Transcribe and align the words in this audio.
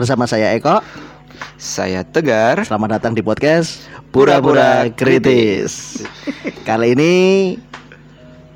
Bersama 0.00 0.24
saya 0.24 0.56
Eko. 0.56 0.80
Saya 1.60 2.00
Tegar. 2.08 2.64
Selamat 2.64 2.96
datang 2.96 3.12
di 3.12 3.20
podcast 3.20 3.84
Pura-pura 4.08 4.88
Kritis. 4.88 6.00
Kali 6.64 6.96
ini 6.96 7.12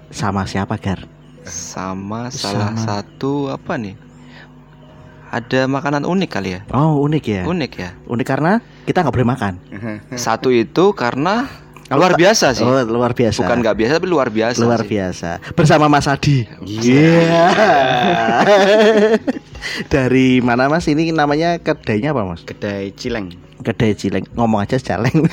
sama 0.08 0.48
siapa 0.48 0.80
Gar? 0.80 1.04
Sama 1.44 2.32
salah 2.32 2.72
Sama. 2.72 2.80
satu 2.80 3.52
apa 3.52 3.76
nih? 3.76 4.03
Ada 5.34 5.66
makanan 5.66 6.06
unik 6.06 6.30
kali 6.30 6.54
ya? 6.54 6.60
Oh 6.70 7.02
unik 7.02 7.24
ya. 7.26 7.42
Unik 7.42 7.72
ya. 7.74 7.90
Unik 8.06 8.22
karena 8.22 8.62
kita 8.86 9.02
nggak 9.02 9.14
boleh 9.18 9.28
makan. 9.34 9.58
Satu 10.14 10.54
itu 10.54 10.94
karena 10.94 11.50
luar 11.90 12.14
biasa 12.14 12.54
sih. 12.54 12.62
Oh 12.62 12.78
luar 12.86 13.18
biasa. 13.18 13.42
Bukan 13.42 13.58
nggak 13.58 13.74
biasa 13.74 13.92
tapi 13.98 14.06
luar 14.06 14.30
biasa. 14.30 14.62
luar 14.62 14.86
sih. 14.86 14.94
biasa. 14.94 15.30
Bersama 15.58 15.90
Mas 15.90 16.06
Adi. 16.06 16.46
Iya. 16.62 17.50
Dari 19.92 20.38
mana 20.38 20.70
Mas? 20.70 20.86
Ini 20.86 21.10
namanya 21.10 21.58
kedainya 21.58 22.14
apa 22.14 22.22
Mas? 22.22 22.46
Kedai 22.46 22.94
Cileng. 22.94 23.34
Kedai 23.62 23.94
Cileng. 23.94 24.26
Ngomong 24.34 24.66
aja 24.66 24.76
Caleng. 24.76 25.24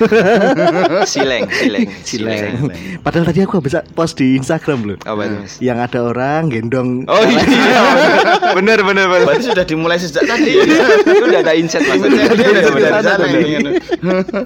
Sileng, 1.04 1.50
sileng, 1.60 1.88
Cileng. 2.06 2.70
Padahal 3.02 3.26
tadi 3.26 3.42
aku 3.42 3.58
bisa 3.60 3.82
post 3.92 4.16
di 4.16 4.38
Instagram 4.38 4.80
loh. 4.86 4.98
Apa 5.04 5.26
itu, 5.26 5.36
Mas? 5.40 5.54
Yang 5.58 5.78
ada 5.90 6.00
orang 6.06 6.42
gendong. 6.48 6.90
Oh 7.10 7.24
iya, 7.26 7.42
bener 8.58 8.80
bener 8.84 9.10
bener. 9.10 9.26
Berarti 9.26 9.50
sudah 9.50 9.66
dimulai 9.66 9.98
sejak 9.98 10.24
tadi. 10.24 10.54
Itu 11.02 11.26
udah 11.26 11.42
ada 11.42 11.54
insight. 11.58 11.84
Bener, 11.84 12.30
Bener, 12.32 12.32
bener, 12.38 12.72
bener, 12.72 12.92
bener, 12.94 13.18
bener. 13.20 13.74
bener. 14.00 14.44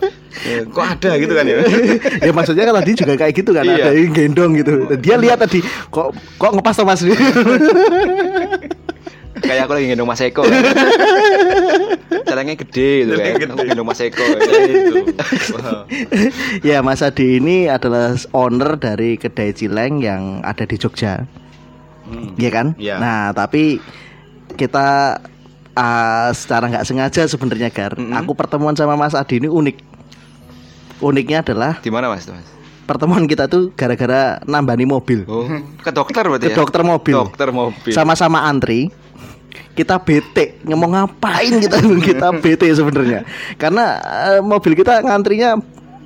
Kok 0.68 0.84
ada 0.84 1.12
gitu 1.16 1.32
kan 1.32 1.46
ya? 1.48 1.58
ya 2.28 2.32
maksudnya 2.36 2.64
kan 2.68 2.76
tadi 2.84 2.92
juga 2.92 3.14
kayak 3.16 3.34
gitu 3.34 3.52
kan 3.56 3.64
Iya. 3.64 3.76
ada 3.88 3.92
yang 3.96 4.12
gendong 4.12 4.52
gitu. 4.60 4.74
Dia 5.00 5.16
lihat 5.16 5.40
tadi 5.40 5.64
kok 5.90 6.12
kok 6.36 6.52
ngepas 6.54 6.76
tuh 6.76 6.86
Mas. 6.86 7.02
Kayak 9.46 9.62
aku 9.66 9.74
lagi 9.78 9.88
gendong 9.88 10.10
Mas 10.10 10.22
Eko. 10.22 10.42
kan. 10.42 10.62
Celengnya 12.26 12.56
gede 12.58 12.90
gitu 13.06 13.14
kan. 13.14 13.50
Aku 13.54 13.64
gendong 13.64 13.88
Mas 13.88 14.02
Eko. 14.02 14.24
Itu. 14.26 14.94
Wow. 15.54 15.82
ya 16.70 16.82
Mas 16.82 17.02
Adi 17.02 17.38
ini 17.38 17.70
adalah 17.70 18.18
owner 18.34 18.76
dari 18.76 19.16
kedai 19.16 19.54
Cileng 19.54 20.02
yang 20.02 20.42
ada 20.42 20.66
di 20.66 20.76
Jogja. 20.76 21.24
Hmm. 22.06 22.34
Iya 22.38 22.50
kan? 22.50 22.68
Iya. 22.78 22.96
Nah, 23.02 23.34
tapi 23.34 23.82
kita 24.56 25.20
uh, 25.74 26.30
secara 26.32 26.70
nggak 26.70 26.86
sengaja 26.86 27.26
sebenarnya 27.26 27.70
Gar, 27.74 27.98
Mm-mm. 27.98 28.14
aku 28.14 28.38
pertemuan 28.38 28.74
sama 28.74 28.94
Mas 28.94 29.14
Adi 29.14 29.42
ini 29.42 29.50
unik. 29.50 29.78
Uniknya 31.04 31.44
adalah 31.44 31.84
Di 31.84 31.92
mana 31.92 32.08
Mas? 32.08 32.24
Mas? 32.30 32.56
pertemuan 32.86 33.26
kita 33.26 33.50
tuh 33.50 33.74
gara-gara 33.74 34.38
nambani 34.46 34.86
mobil. 34.86 35.26
Oh, 35.26 35.50
ke 35.82 35.90
dokter 35.90 36.22
berarti 36.22 36.48
Ke 36.48 36.54
ya? 36.54 36.58
dokter 36.62 36.82
mobil. 36.86 37.16
Dokter 37.18 37.50
mobil. 37.50 37.92
Sama-sama 37.92 38.46
antri. 38.46 38.94
Kita 39.72 39.98
bete, 39.98 40.60
ngomong 40.64 40.92
ngapain 40.92 41.52
kita 41.64 41.78
kita 41.82 42.28
bete 42.36 42.68
sebenarnya. 42.70 43.28
Karena 43.56 44.00
eh, 44.30 44.40
mobil 44.40 44.74
kita 44.74 45.00
ngantrinya 45.00 45.60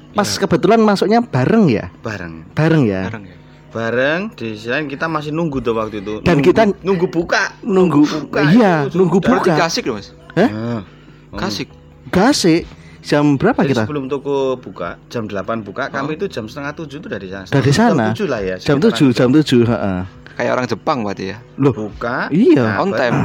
pas 0.10 0.26
Iya. 0.26 0.42
kebetulan 0.42 0.80
masuknya 0.80 1.22
bareng 1.22 1.70
ya. 1.70 1.94
Bareng. 2.02 2.50
Bareng 2.52 2.84
ya. 2.84 3.06
Bareng 3.06 3.24
ya? 3.26 3.36
Bareng 3.70 4.22
di 4.34 4.58
sini 4.58 4.90
kita 4.90 5.06
masih 5.06 5.30
nunggu 5.30 5.62
tuh 5.62 5.78
waktu 5.78 6.02
itu. 6.02 6.22
Dan 6.22 6.42
Nunggu- 6.42 6.48
kita- 6.50 6.74
nunggu 6.82 7.06
buka. 7.06 7.54
Nunggu, 7.62 8.02
buka 8.02 8.40
iya, 8.50 8.90
nunggu 8.90 9.22
buka. 9.22 9.54
kasik 9.56 9.86
loh 9.86 10.02
Mas. 10.02 10.10
Hah? 10.34 10.50
Ah. 10.50 10.82
Kasik. 12.10 12.66
Jam 13.10 13.26
berapa 13.36 13.60
Jadi 13.60 13.74
kita? 13.74 13.82
sebelum 13.84 14.06
toko 14.06 14.54
buka 14.56 15.02
jam 15.10 15.26
8 15.26 15.34
buka 15.60 15.90
kami 15.90 16.14
itu 16.14 16.30
jam 16.30 16.46
setengah 16.46 16.78
tujuh 16.78 17.02
itu 17.02 17.10
dari 17.10 17.26
sana. 17.28 17.50
Dari 17.50 17.72
sana. 17.74 18.06
Jam 18.08 18.22
7 18.22 18.30
lah 18.30 18.40
ya. 18.40 18.56
Jam 18.56 18.78
sekitaran 18.78 19.10
7, 19.10 19.18
jam 19.18 19.30
7, 19.34 19.66
heeh. 19.66 20.00
Kayak 20.32 20.52
orang 20.54 20.68
Jepang 20.70 20.98
berarti 21.02 21.26
ya. 21.28 21.38
Loh, 21.58 21.74
Buka. 21.74 22.30
Iya. 22.30 22.78
On 22.78 22.88
baru- 22.88 22.96
time. 22.96 23.18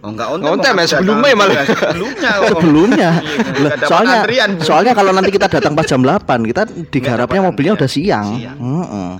Oh 0.00 0.08
enggak 0.08 0.28
on 0.28 0.38
Nggak 0.38 0.48
on 0.50 0.58
time. 0.58 0.68
time 0.70 0.78
ya, 0.78 0.86
sebelumnya 0.86 1.32
malah. 1.34 1.54
Iya, 1.54 1.64
Sebelumnya. 1.66 2.32
sebelumnya. 2.50 3.10
Iya, 3.20 3.68
dapat 3.70 3.84
soalnya 3.86 4.18
antrian. 4.18 4.50
soalnya 4.58 4.92
kalau 4.92 5.10
nanti 5.10 5.30
kita 5.30 5.46
datang 5.50 5.72
pas 5.72 5.84
jam 5.84 6.00
8, 6.00 6.20
kita 6.46 6.62
digarapnya 6.86 7.40
mobilnya 7.42 7.72
antrian. 7.72 7.80
udah 7.80 7.90
siang. 7.90 8.26
Siang. 8.34 8.56
Heeh. 8.56 9.10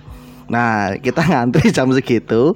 Nah, 0.48 0.72
kita 0.96 1.20
ngantri 1.22 1.68
jam 1.70 1.88
segitu. 1.90 2.52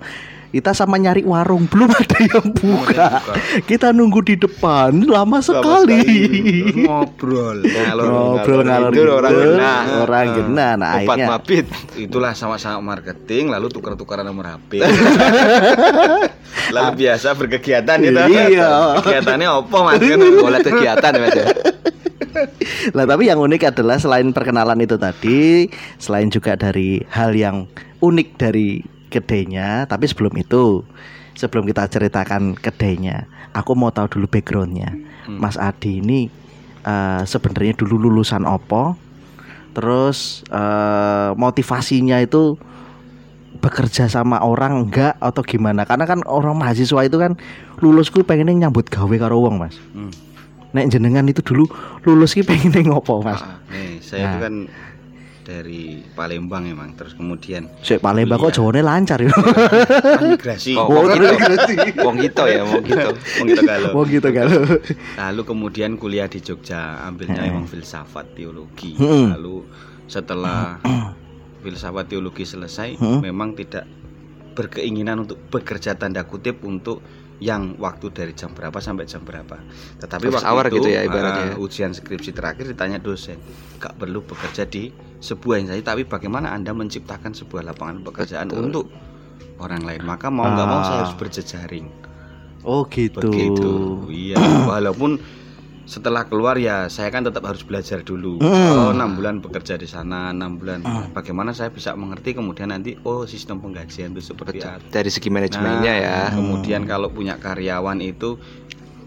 Kita 0.54 0.70
sama 0.70 1.02
nyari 1.02 1.26
warung 1.26 1.66
belum 1.66 1.90
ada 1.90 2.18
yang 2.30 2.46
buka. 2.54 3.18
buka. 3.26 3.34
Kita 3.66 3.90
nunggu 3.90 4.22
di 4.22 4.38
depan 4.38 5.02
lama 5.02 5.42
sekali. 5.42 5.98
Terus 5.98 6.78
ngobrol. 6.78 7.58
Ngalor 7.66 8.06
Ngobrol 8.06 8.60
ngalor 8.62 8.92
orang 9.18 9.34
genah. 9.34 9.82
Orang 10.06 10.26
genah. 10.38 10.72
Nah, 10.78 10.90
Obat 11.02 11.18
akhirnya 11.18 11.26
mabit. 11.26 11.66
Itulah 11.98 12.38
sama-sama 12.38 12.78
marketing 12.78 13.50
lalu 13.50 13.66
tukar-tukaran 13.66 14.22
nomor 14.22 14.46
HP. 14.46 14.78
lalu 16.78 16.90
biasa 17.02 17.34
berkegiatan 17.34 17.96
gitu. 17.98 18.20
Iya. 18.30 19.02
Kegiatannya 19.02 19.48
apa 19.50 19.76
Mas? 19.82 19.98
Kan 20.06 20.22
Boleh 20.38 20.60
kegiatan 20.62 21.12
Mas 21.18 21.34
ya. 21.34 21.46
Lah 22.94 23.04
tapi 23.10 23.26
yang 23.26 23.42
unik 23.42 23.74
adalah 23.74 23.98
selain 23.98 24.30
perkenalan 24.30 24.78
itu 24.78 24.94
tadi, 24.94 25.66
selain 25.98 26.30
juga 26.30 26.54
dari 26.54 27.02
hal 27.10 27.34
yang 27.34 27.66
unik 27.98 28.28
dari 28.38 28.93
kedainya, 29.14 29.86
tapi 29.86 30.10
sebelum 30.10 30.34
itu, 30.34 30.82
sebelum 31.38 31.62
kita 31.62 31.86
ceritakan 31.86 32.58
kedainya, 32.58 33.30
aku 33.54 33.78
mau 33.78 33.94
tahu 33.94 34.18
dulu 34.18 34.26
backgroundnya. 34.26 34.90
Hmm. 35.24 35.38
Mas 35.38 35.54
Adi 35.54 36.02
ini 36.02 36.26
eh, 36.82 37.22
sebenarnya 37.22 37.78
dulu 37.78 38.10
lulusan 38.10 38.42
opo, 38.42 38.98
terus 39.72 40.42
eh, 40.50 41.30
motivasinya 41.38 42.18
itu 42.18 42.58
bekerja 43.54 44.10
sama 44.10 44.42
orang 44.42 44.84
enggak 44.84 45.14
atau 45.22 45.40
gimana? 45.40 45.86
Karena 45.86 46.04
kan 46.04 46.20
orang 46.26 46.58
mahasiswa 46.58 47.06
itu 47.06 47.16
kan 47.16 47.38
lulusku 47.80 48.26
pengennya 48.26 48.66
nyambut 48.66 48.90
gawe 48.90 49.14
karo 49.16 49.40
wong 49.40 49.62
mas. 49.62 49.78
Hmm. 49.94 50.10
Nek 50.74 50.90
jenengan 50.90 51.22
itu 51.30 51.38
dulu 51.38 51.70
lulus 52.02 52.34
ki 52.34 52.42
pengen 52.42 52.90
ngopo, 52.90 53.22
Mas? 53.22 53.38
Ah, 53.38 53.62
nih, 53.70 54.02
saya 54.02 54.26
itu 54.26 54.36
Nah. 54.36 54.42
kan 54.42 54.54
dari 55.44 56.00
Palembang 56.16 56.64
emang 56.64 56.96
terus 56.96 57.12
kemudian 57.12 57.68
Sik 57.78 58.00
Palembang 58.00 58.40
kok 58.40 58.56
jawane 58.56 58.80
lancar 58.80 59.20
ya. 59.20 59.28
kan 59.28 60.24
migrasi. 60.26 60.72
Oh, 60.74 60.88
Oh, 60.88 61.04
wong 61.04 61.12
gitu. 61.12 61.24
Wong 62.00 62.16
gitu 62.18 62.42
ya, 62.44 62.62
wong 62.64 62.82
gitu. 62.82 63.08
Wong 63.12 63.46
kita 63.46 63.62
galau. 63.62 63.90
Oh 63.92 64.04
gitu 64.04 64.28
kalau. 64.30 64.60
Lalu 65.14 65.42
kemudian 65.44 65.90
kuliah 65.94 66.24
di 66.24 66.40
Jogja, 66.40 67.04
ambilnya 67.04 67.44
Heeh. 67.44 67.52
emang 67.52 67.68
filsafat 67.68 68.32
teologi. 68.32 68.96
Hmm. 68.96 69.36
Lalu 69.36 69.68
setelah 70.04 70.80
filsafat 71.60 72.08
teologi 72.08 72.42
selesai, 72.42 72.96
Hmm. 72.96 73.20
memang 73.20 73.52
tidak 73.52 73.84
berkeinginan 74.52 75.20
untuk 75.20 75.36
bekerja 75.48 75.92
tanda 75.92 76.22
kutip 76.22 76.62
untuk 76.62 77.04
yang 77.42 77.74
waktu 77.82 78.14
dari 78.14 78.32
jam 78.32 78.54
berapa 78.54 78.78
sampai 78.78 79.04
jam 79.10 79.26
berapa. 79.26 79.58
Tetapi 79.98 80.30
Office 80.30 80.36
waktu 80.42 80.48
hour 80.48 80.64
itu 80.70 80.76
gitu 80.78 80.88
ya 80.94 81.00
ibaratnya. 81.02 81.58
uh, 81.58 81.64
ujian 81.64 81.90
skripsi 81.90 82.30
terakhir 82.30 82.70
ditanya 82.70 83.02
dosen, 83.02 83.38
gak 83.82 83.98
perlu 83.98 84.22
bekerja 84.22 84.64
di 84.70 84.94
sebuah 85.18 85.58
instansi, 85.60 85.82
tapi 85.82 86.02
bagaimana 86.06 86.54
anda 86.54 86.70
menciptakan 86.70 87.34
sebuah 87.34 87.66
lapangan 87.74 88.06
pekerjaan 88.06 88.48
Betul. 88.48 88.62
untuk 88.70 88.84
orang 89.58 89.82
lain. 89.82 90.02
Maka 90.06 90.30
mau 90.30 90.46
nggak 90.46 90.66
mau 90.68 90.80
saya 90.86 90.94
Ah. 90.94 91.00
harus 91.06 91.14
berjejaring. 91.18 91.86
Oh 92.64 92.86
gitu. 92.88 93.20
Begitu. 93.20 93.72
Iya, 94.08 94.38
walaupun 94.70 95.18
setelah 95.84 96.24
keluar 96.24 96.56
ya 96.56 96.88
saya 96.88 97.12
kan 97.12 97.24
tetap 97.24 97.44
harus 97.44 97.60
belajar 97.64 98.00
dulu. 98.00 98.40
Hmm. 98.40 98.52
Oh, 98.74 98.90
enam 98.92 99.16
bulan 99.16 99.40
bekerja 99.44 99.76
di 99.76 99.88
sana, 99.88 100.32
enam 100.32 100.56
bulan. 100.56 100.80
Bagaimana 101.12 101.52
saya 101.52 101.68
bisa 101.68 101.92
mengerti 101.94 102.32
kemudian 102.36 102.72
nanti 102.72 102.96
oh 103.04 103.28
sistem 103.28 103.60
penggajian 103.60 104.16
itu 104.16 104.34
seperti 104.34 104.64
apa. 104.64 104.80
Dari 104.88 105.10
segi 105.12 105.28
manajemennya 105.28 105.92
Nah, 105.94 106.00
ya. 106.00 106.18
Kemudian 106.32 106.88
kalau 106.88 107.12
punya 107.12 107.36
karyawan 107.36 108.00
itu 108.00 108.40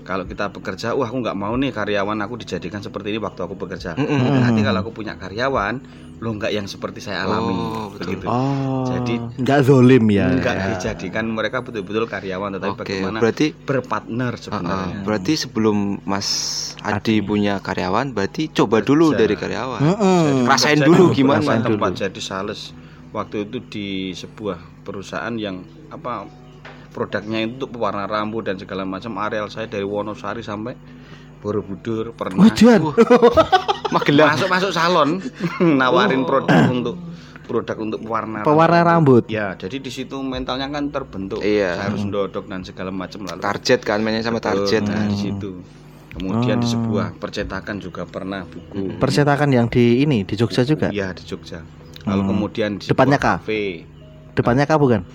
kalau 0.07 0.24
kita 0.24 0.48
bekerja, 0.48 0.95
wah 0.95 1.04
aku 1.04 1.19
nggak 1.19 1.36
mau 1.36 1.51
nih 1.54 1.69
karyawan 1.69 2.15
aku 2.18 2.39
dijadikan 2.39 2.80
seperti 2.80 3.12
ini 3.12 3.19
waktu 3.19 3.44
aku 3.44 3.54
bekerja. 3.54 3.94
Mm-mm. 3.94 4.07
Tapi 4.18 4.39
nanti 4.39 4.62
kalau 4.62 4.80
aku 4.80 4.95
punya 4.95 5.13
karyawan, 5.13 5.83
lo 6.18 6.30
nggak 6.31 6.50
yang 6.50 6.63
seperti 6.63 6.98
saya 6.98 7.27
alami, 7.27 7.51
Oh, 7.51 7.92
betul. 7.92 8.15
begitu. 8.15 8.25
Oh. 8.25 8.88
Jadi, 8.88 9.13
nggak 9.38 9.59
zolim 9.62 10.07
ya. 10.07 10.31
Enggak 10.31 10.56
ya. 10.56 10.65
dijadikan 10.71 11.27
mereka 11.27 11.59
betul-betul 11.59 12.07
karyawan, 12.07 12.56
tetapi 12.56 12.71
Oke, 12.71 12.81
bagaimana 12.81 13.18
berarti 13.19 13.45
berpartner 13.54 14.31
Uh, 14.31 14.33
uh, 14.33 14.42
sebenarnya. 14.42 14.95
berarti 15.04 15.33
sebelum 15.36 15.77
Mas 16.01 16.27
Adi, 16.80 17.19
Adi. 17.19 17.27
punya 17.27 17.59
karyawan, 17.59 18.12
berarti 18.12 18.48
coba 18.50 18.80
dulu 18.80 19.12
Kerja. 19.12 19.19
dari 19.19 19.36
karyawan. 19.36 19.81
Heeh. 19.83 20.24
Jadi 20.24 20.48
Rasain 20.48 20.80
bekerja 20.80 20.88
dulu 20.88 21.04
gimana 21.12 21.38
beberapa 21.38 21.59
dulu. 21.59 21.75
tempat 21.75 21.92
jadi 22.00 22.21
sales 22.24 22.62
waktu 23.09 23.36
itu 23.44 23.57
di 23.62 23.88
sebuah 24.12 24.57
perusahaan 24.81 25.36
yang 25.36 25.59
apa 25.88 26.25
produknya 26.98 27.40
itu 27.40 27.54
untuk 27.56 27.70
pewarna 27.72 28.04
rambut 28.04 28.42
dan 28.42 28.58
segala 28.58 28.82
macam 28.82 29.14
areal 29.18 29.46
saya 29.48 29.70
dari 29.70 29.86
Wonosari 29.86 30.42
sampai 30.42 30.74
Borobudur 31.38 32.18
pernah 32.18 32.42
Wajan. 32.42 32.82
Magelang. 33.94 34.34
masuk 34.34 34.50
masuk 34.50 34.72
salon 34.72 35.22
nawarin 35.80 36.26
produk 36.26 36.68
untuk 36.68 36.98
produk 37.46 37.78
untuk 37.80 38.00
pewarna 38.02 38.42
Pewarna 38.42 38.84
rambut. 38.84 39.30
ya 39.30 39.54
jadi 39.54 39.78
di 39.78 39.88
situ 39.88 40.20
mentalnya 40.20 40.68
kan 40.68 40.90
terbentuk 40.90 41.40
Iya. 41.40 41.72
saya 41.72 41.86
harus 41.88 42.04
ndodok 42.04 42.44
dan 42.46 42.60
segala 42.62 42.90
macam 42.90 43.24
lalu 43.24 43.40
Target 43.40 43.80
kan 43.82 44.02
mainnya 44.02 44.20
sama 44.20 44.42
Betul, 44.42 44.66
target. 44.66 44.82
nah, 44.84 44.98
kan. 44.98 45.08
di 45.08 45.18
situ 45.22 45.52
Kemudian 46.10 46.58
di 46.58 46.66
Oh. 46.66 46.72
sebuah 46.74 47.14
percetakan 47.16 47.78
juga 47.78 48.02
pernah 48.04 48.42
buku. 48.42 48.98
Percetakan 48.98 49.54
yang 49.54 49.70
di 49.70 50.02
ini 50.02 50.26
di 50.26 50.34
Jogja 50.34 50.66
juga. 50.66 50.90
Iya 50.90 51.14
di 51.14 51.22
Jogja. 51.22 51.62
Lalu 52.04 52.20
Hmm. 52.20 52.30
kemudian 52.34 52.70
di 52.76 52.90
Depannya 52.90 53.16
K? 53.16 53.26
kafe. 53.38 53.86
Depannya 54.34 54.66
K 54.66 54.72
bukan? 54.76 55.06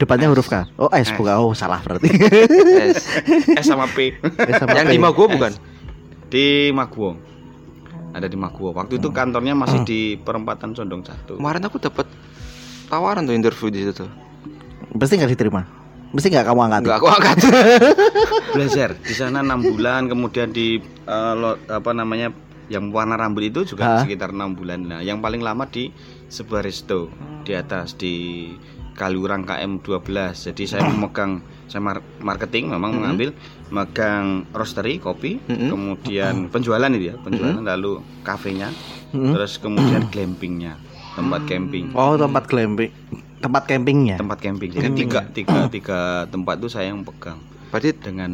Depannya 0.00 0.26
S. 0.26 0.32
huruf 0.32 0.48
K. 0.48 0.64
Oh, 0.74 0.88
S 0.88 1.06
S. 1.06 1.08
bukan. 1.12 1.34
Oh, 1.36 1.52
salah 1.52 1.78
berarti. 1.78 2.08
Eh 2.08 3.60
sama 3.68 3.84
P 3.86 4.16
S 4.16 4.54
sama 4.58 4.72
Yang 4.72 4.86
P. 4.88 4.92
di 4.92 4.98
Maguwo 4.98 5.26
bukan? 5.28 5.52
di 6.26 6.46
Maguwo. 6.70 7.10
Ada 8.10 8.26
di 8.26 8.34
Maguwo. 8.34 8.72
Waktu 8.72 8.96
Hmm. 8.96 9.02
itu 9.02 9.08
kantornya 9.10 9.52
masih 9.52 9.82
di 9.82 10.00
perempatan 10.16 10.72
Condong 10.72 11.02
Satu. 11.02 11.36
Kemarin 11.36 11.62
aku 11.62 11.76
dapat 11.76 12.08
tawaran 12.86 13.22
tuh 13.22 13.34
interview 13.34 13.68
di 13.68 13.84
situ. 13.84 14.08
Mesti 14.90 15.14
nggak 15.14 15.30
diterima. 15.30 15.62
Mesti 16.10 16.26
nggak 16.28 16.42
kamu 16.44 16.60
angkat. 16.64 16.80
Enggak 16.82 16.96
aku 16.96 17.08
angkat. 17.08 17.36
Belajar 18.54 18.88
di 18.96 19.12
sana 19.12 19.42
enam 19.42 19.60
bulan, 19.60 20.06
kemudian 20.06 20.50
di 20.50 20.82
lo- 21.06 21.60
apa 21.66 21.90
namanya 21.90 22.34
yang 22.66 22.90
warna 22.90 23.14
rambut 23.14 23.42
itu 23.44 23.62
juga 23.64 23.82
Hah? 23.84 24.00
sekitar 24.02 24.30
enam 24.30 24.54
bulan. 24.54 24.82
Nah, 24.82 25.00
yang 25.02 25.18
paling 25.18 25.38
lama 25.38 25.66
di 25.66 25.90
sebuah 26.26 26.62
resto 26.62 27.10
di 27.42 27.52
atas 27.52 27.94
di 27.94 28.46
Kaliurang 29.00 29.48
KM 29.48 29.80
12. 29.80 30.52
Jadi 30.52 30.68
saya 30.68 30.84
memegang 30.84 31.40
saya 31.64 31.80
mar- 31.80 32.04
marketing 32.20 32.68
memang 32.68 32.92
Mhm. 32.92 32.98
mengambil 33.00 33.28
megang 33.72 34.44
roastery 34.52 35.00
kopi, 35.00 35.40
Mhm. 35.48 35.68
kemudian 35.72 36.34
penjualan 36.52 36.92
itu 36.92 37.08
ya, 37.08 37.16
penjualan 37.16 37.64
lalu 37.64 38.04
kafenya, 38.20 38.68
Hmm. 39.16 39.32
terus 39.32 39.56
kemudian 39.56 40.04
glampingnya, 40.12 40.76
tempat 41.16 41.48
camping. 41.48 41.96
Oh, 41.96 42.20
tempat 42.20 42.44
glamping. 42.44 42.92
Tempat 43.40 43.62
campingnya. 43.64 44.20
Tempat 44.20 44.38
camping. 44.44 44.68
Jadi 44.68 44.88
Hmm. 44.92 44.98
tiga, 45.00 45.20
tiga, 45.32 45.58
tiga 45.72 45.98
tempat 46.28 46.60
itu 46.60 46.68
saya 46.68 46.92
yang 46.92 47.00
pegang 47.00 47.40
Berarti 47.70 47.96
dengan 47.96 48.32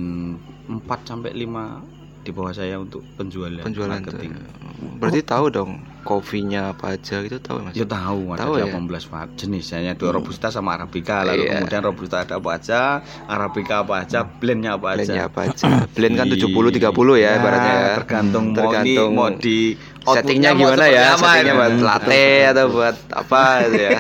4 0.67 1.07
sampai 1.07 1.31
5 1.37 1.79
di 2.25 2.35
bawah 2.35 2.51
saya 2.51 2.81
untuk 2.81 3.05
penjualan, 3.15 3.63
penjualan 3.63 4.01
marketing. 4.01 4.33
Berarti 4.77 5.21
tahu 5.21 5.49
dong 5.49 5.71
kopinya 6.03 6.71
apa 6.71 6.95
aja 6.95 7.19
gitu 7.19 7.37
tahu 7.37 7.61
Mas. 7.61 7.75
Ya 7.75 7.83
tahu 7.83 8.31
ada 8.31 8.47
Tahu 8.47 8.55
ya? 8.57 8.71
18 8.71 9.11
var- 9.11 9.35
jenis 9.35 9.75
hanya 9.75 9.93
dua 9.93 10.15
robusta 10.15 10.49
sama 10.49 10.73
arabica 10.73 11.27
lalu 11.27 11.43
Iya. 11.43 11.59
kemudian 11.59 11.83
robusta 11.83 12.17
ada 12.21 12.39
apa 12.39 12.51
aja, 12.53 12.81
arabica 13.27 13.83
apa 13.83 13.95
aja, 14.01 14.23
blendnya 14.23 14.79
apa 14.79 14.95
aja. 14.95 15.03
Blendnya 15.03 15.25
apa 15.27 15.41
aja. 15.45 15.67
Blend 15.89 16.15
kan 16.15 16.27
Iya. 16.27 16.35
70 16.39 16.71
30 16.71 17.17
ya 17.17 17.31
ibaratnya 17.35 17.75
ya. 17.75 17.95
tergantung 17.97 18.45
mau 18.47 18.57
Tergantung 18.57 19.11
ini 19.11 19.17
mau 19.17 19.29
di 19.33 19.59
Settingnya 19.99 20.15
outputnya 20.15 20.51
mau 20.53 20.61
gimana 20.63 20.85
ya? 20.87 21.03
apa 21.03 21.19
Settingnya 21.19 21.51
ya. 21.51 21.59
buat 21.59 21.75
latte 21.83 22.25
atau 22.47 22.65
buat 22.71 22.97
apa 23.11 23.43
gitu 23.65 23.77
ya. 23.83 23.99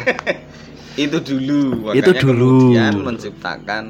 itu 1.04 1.16
dulu 1.20 1.62
Itu 1.92 2.10
dulu. 2.14 2.54
kemudian 2.70 2.94
menciptakan 3.02 3.82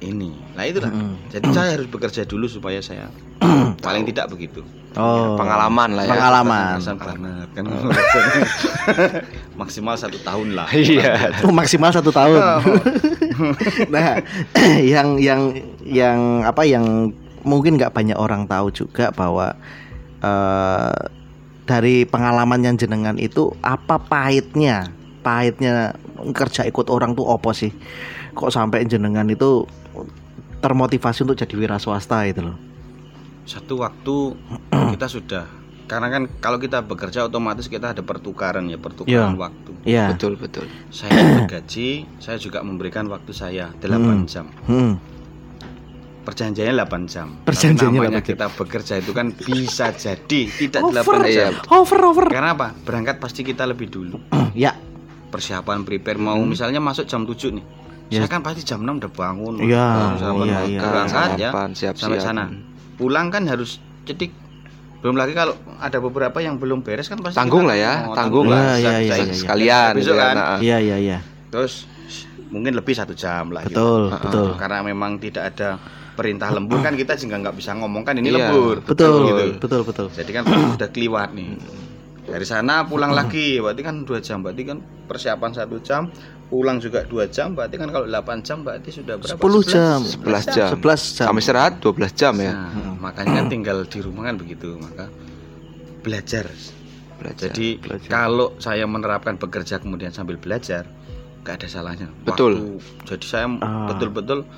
ini 0.00 0.30
nah 0.54 0.62
itulah 0.62 0.90
Mm. 0.90 1.14
jadi 1.28 1.46
saya 1.50 1.70
harus 1.74 1.88
bekerja 1.88 2.22
dulu 2.22 2.46
supaya 2.46 2.78
saya 2.78 3.10
paling 3.84 4.04
tidak 4.04 4.30
begitu 4.30 4.62
Oh. 4.98 5.36
Pengalaman 5.36 5.94
lah 5.94 6.04
ya. 6.08 6.10
Pengalaman. 6.10 6.74
Banget 6.80 7.48
kan 7.54 7.64
maksimal 9.60 9.94
satu 9.94 10.18
tahun 10.24 10.56
lah 10.56 10.66
Iya. 10.72 11.44
Oh, 11.44 11.52
maksimal 11.52 11.92
satu 11.92 12.10
tahun. 12.10 12.40
nah, 13.94 14.18
yang 14.96 15.20
yang 15.20 15.54
yang 15.84 16.42
apa 16.42 16.66
yang 16.66 17.12
mungkin 17.44 17.78
nggak 17.78 17.94
banyak 17.94 18.18
orang 18.18 18.48
tahu 18.48 18.72
juga 18.72 19.12
bahwa 19.12 19.54
eh 20.18 20.98
dari 21.68 22.08
pengalaman 22.08 22.64
yang 22.64 22.74
jenengan 22.80 23.20
itu 23.20 23.52
apa 23.60 24.00
pahitnya, 24.00 24.88
pahitnya 25.20 25.92
kerja 26.32 26.64
ikut 26.64 26.88
orang 26.88 27.12
tuh 27.12 27.28
opo 27.28 27.52
sih? 27.52 27.70
Kok 28.32 28.48
sampai 28.48 28.88
jenengan 28.88 29.28
itu 29.28 29.68
termotivasi 30.58 31.22
untuk 31.22 31.36
jadi 31.36 31.54
wira 31.54 31.76
swasta 31.76 32.22
itu 32.24 32.42
loh? 32.42 32.56
satu 33.44 33.78
waktu 33.78 34.16
kita 34.92 35.06
sudah 35.06 35.44
karena 35.84 36.08
kan 36.10 36.22
kalau 36.36 36.56
kita 36.56 36.82
bekerja 36.82 37.24
otomatis 37.24 37.64
kita 37.64 37.90
ada 37.90 38.02
pertukaran 38.02 38.66
ya 38.66 38.76
pertukaran 38.76 39.32
waktu 39.34 39.72
Iya. 39.82 40.12
Betul 40.12 40.36
betul. 40.36 40.68
saya 40.88 41.08
bergaji 41.40 42.04
saya 42.18 42.36
juga 42.36 42.60
memberikan 42.60 43.08
waktu 43.08 43.32
saya 43.32 43.72
8 43.74 43.88
Hmm. 43.88 44.24
jam 44.24 44.46
Hmm. 44.64 45.00
perjanjiannya 46.20 46.76
8 46.76 47.08
jam 47.08 47.40
Perjanjiannya 47.40 47.88
Tapi 47.88 48.04
8 48.04 48.04
namanya 48.04 48.20
jam. 48.20 48.28
kita 48.28 48.46
bekerja 48.52 48.94
itu 48.96 49.10
kan 49.12 49.26
bisa 49.32 49.86
jadi 49.90 50.40
tidak 50.50 50.80
Over, 50.82 51.04
8 51.16 51.24
Iya. 51.24 51.32
jam 51.32 51.52
over, 51.72 51.98
over. 52.04 52.26
karena 52.28 52.52
apa 52.52 52.76
berangkat 52.76 53.16
pasti 53.16 53.40
kita 53.40 53.64
lebih 53.64 53.88
dulu 53.88 54.20
Ya, 54.54 54.76
persiapan 55.28 55.84
prepare 55.84 56.18
mau 56.18 56.36
misalnya 56.42 56.78
masuk 56.78 57.06
jam 57.06 57.24
7 57.24 57.48
nih 57.50 57.64
Ya. 58.08 58.24
saya 58.24 58.30
kan 58.30 58.40
pasti 58.40 58.62
jam 58.62 58.80
6 58.80 58.88
udah 58.98 59.12
bangun 59.12 59.54
Iya, 59.60 60.16
Sarapan, 60.16 60.44
iya, 60.44 60.58
iya. 60.64 60.80
berangkat 60.80 61.30
ya 61.34 61.50
Sarapan, 61.50 61.68
siap-siap. 61.72 62.02
sampai 62.08 62.18
sana 62.18 62.44
pulang 62.96 63.28
kan 63.28 63.44
harus 63.44 63.76
cedik 64.02 64.32
belum 64.98 65.14
lagi 65.14 65.30
kalau 65.30 65.54
ada 65.78 65.98
beberapa 65.98 66.38
yang 66.38 66.56
belum 66.56 66.80
beres 66.80 67.06
kan 67.06 67.20
pasti 67.20 67.36
Tanggung 67.36 67.64
lah 67.64 67.76
ya, 67.76 68.08
oh, 68.08 68.16
tanggung 68.16 68.50
lah. 68.50 68.74
lah. 68.74 68.76
Iya, 68.76 68.90
iya, 68.98 69.14
iya, 69.14 69.14
iya. 69.22 69.34
Sekalian 69.36 69.92
Besok 69.94 70.02
gitu 70.02 70.12
kan. 70.16 70.34
Nah, 70.34 70.58
iya, 70.58 70.76
iya, 70.80 70.96
iya. 70.98 71.18
terus 71.48 71.86
mungkin 72.48 72.72
lebih 72.74 72.92
satu 72.92 73.12
jam 73.12 73.52
lah 73.52 73.62
gitu. 73.62 73.76
Betul, 73.76 74.02
Ah, 74.08 74.18
betul. 74.18 74.48
karena 74.56 74.78
memang 74.82 75.20
tidak 75.20 75.54
ada 75.54 75.78
perintah 76.12 76.50
lembur 76.50 76.80
kan 76.80 76.92
kita 76.92 77.14
juga 77.14 77.38
nggak 77.38 77.54
bisa 77.54 77.76
ngomong 77.76 78.02
kan 78.02 78.16
ini 78.16 78.26
Iya, 78.26 78.50
lembur 78.50 78.82
Betul, 78.82 79.20
gitu. 79.22 79.44
betul, 79.60 79.80
betul. 79.84 80.06
jadi 80.10 80.30
kan 80.32 80.42
sudah 80.74 80.90
keliwat 80.90 81.30
nih 81.30 81.54
dari 82.28 82.44
sana 82.44 82.84
pulang 82.84 83.10
lagi 83.10 83.56
berarti 83.56 83.80
kan 83.80 84.04
dua 84.04 84.18
jam 84.18 84.40
berarti 84.40 84.62
kan 84.62 84.78
persiapan 85.04 85.50
satu 85.50 85.80
jam 85.80 86.12
pulang 86.46 86.76
juga 86.76 87.04
dua 87.04 87.24
jam 87.26 87.52
berarti 87.52 87.76
kan 87.76 87.88
kalau 87.88 88.04
8 88.06 88.40
jam 88.40 88.60
berarti 88.60 88.88
sudah 88.90 89.16
berapa 89.16 89.36
10 89.36 89.68
jam. 89.68 89.98
11 90.00 90.48
jam. 90.48 90.68
11 90.72 90.80
jam. 91.12 91.26
Sampai 91.28 91.42
istirahat 91.42 91.72
12 91.78 92.08
jam 92.14 92.32
ya. 92.38 92.52
Nah, 92.54 92.72
makanya 92.98 93.32
kan 93.38 93.46
tinggal 93.48 93.84
di 93.84 93.98
rumah 94.00 94.24
kan 94.24 94.36
begitu 94.36 94.72
maka 94.74 95.12
belajar 96.00 96.48
Belajar. 97.18 97.50
jadi 97.50 97.68
belajar. 97.76 98.08
kalau 98.08 98.56
saya 98.56 98.84
menerapkan 98.84 99.36
bekerja 99.36 99.76
kemudian 99.76 100.08
sambil 100.08 100.36
belajar 100.36 100.86
nggak 101.42 101.54
ada 101.54 101.66
salahnya 101.66 102.08
Betul. 102.22 102.80
Waktu- 102.80 102.80
jadi 103.06 103.24
saya 103.26 103.46
Ah. 103.58 103.84
betul-betul 103.86 104.48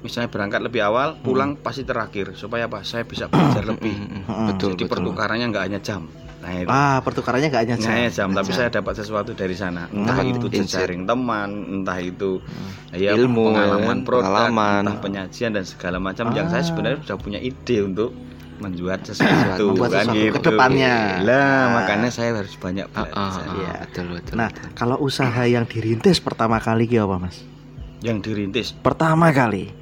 misalnya 0.00 0.28
berangkat 0.28 0.60
lebih 0.60 0.80
awal 0.82 1.16
pulang 1.18 1.56
pasti 1.56 1.84
terakhir 1.84 2.32
supaya 2.34 2.64
apa 2.64 2.80
saya 2.82 3.04
bisa 3.04 3.28
belajar 3.28 3.64
lebih. 3.66 3.96
Betul 4.46 4.74
jadi 4.74 4.84
betul. 4.84 4.92
pertukarannya 5.06 5.46
nggak 5.48 5.64
hanya 5.68 5.80
jam 5.80 6.04
nah 6.40 6.50
itu 6.54 6.66
Ah, 6.66 6.98
pertukarannya 6.98 7.48
nggak 7.48 7.62
hanya 7.62 7.76
jam. 7.76 7.90
hanya 7.90 8.08
jam 8.08 8.28
tapi 8.30 8.50
saya 8.50 8.68
dapat 8.70 8.94
sesuatu 8.96 9.30
dari 9.30 9.52
sana 9.52 9.86
entah 9.86 10.16
Hmm. 10.16 10.32
itu 10.32 10.46
jejaring 10.50 11.04
teman 11.04 11.48
entah 11.70 11.98
itu 11.98 12.40
ya, 12.90 13.12
Ilmu, 13.12 13.44
pengalaman 13.46 13.96
ya, 13.96 14.04
produk 14.04 14.24
pengalaman. 14.26 14.80
entah 14.82 14.96
penyajian 14.98 15.50
dan 15.52 15.64
segala 15.64 15.96
macam 15.98 16.32
yang 16.32 16.46
Ah. 16.46 16.50
saya 16.50 16.64
sebenarnya 16.64 16.98
sudah 17.02 17.18
punya 17.18 17.38
ide 17.38 17.76
untuk 17.82 18.16
menjual 18.56 18.92
sesuatu 19.02 19.72
Membuat 19.72 19.88
kan 19.90 20.04
sesuatu 20.06 20.20
gitu 20.22 20.32
ke 20.34 20.40
depannya. 20.46 20.96
lah 21.22 21.36
Ah. 21.36 21.64
makanya 21.76 22.08
saya 22.08 22.30
harus 22.34 22.52
banyak 22.54 22.86
Ah, 22.90 22.98
ah, 22.98 23.04
belajar 23.06 23.40
ah, 23.42 23.54
Iya. 23.54 23.72
betul 23.82 24.06
betul. 24.10 24.34
Nah, 24.34 24.48
kalau 24.74 24.96
usaha 24.98 25.42
yang 25.44 25.64
dirintis 25.64 26.18
pertama 26.18 26.56
kali 26.56 26.84
ki 26.84 26.96
apa, 26.98 27.16
Mas? 27.18 27.36
yang 28.00 28.16
dirintis 28.18 28.72
Pertama 28.74 29.28
kali. 29.30 29.76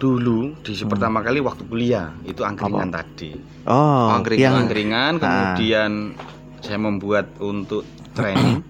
Dulu 0.00 0.56
di 0.58 0.72
Hmm. 0.72 0.88
pertama 0.88 1.20
kali 1.20 1.38
waktu 1.38 1.62
kuliah 1.62 2.16
itu 2.24 2.40
angkringan 2.40 2.88
tadi 2.88 3.36
Oh, 3.62 4.08
Angkringan. 4.10 4.40
yang 4.40 4.54
angkringan 4.58 5.12
Ah. 5.16 5.52
kemudian 5.52 6.16
saya 6.58 6.78
membuat 6.78 7.28
untuk 7.38 7.84
training 8.10 8.64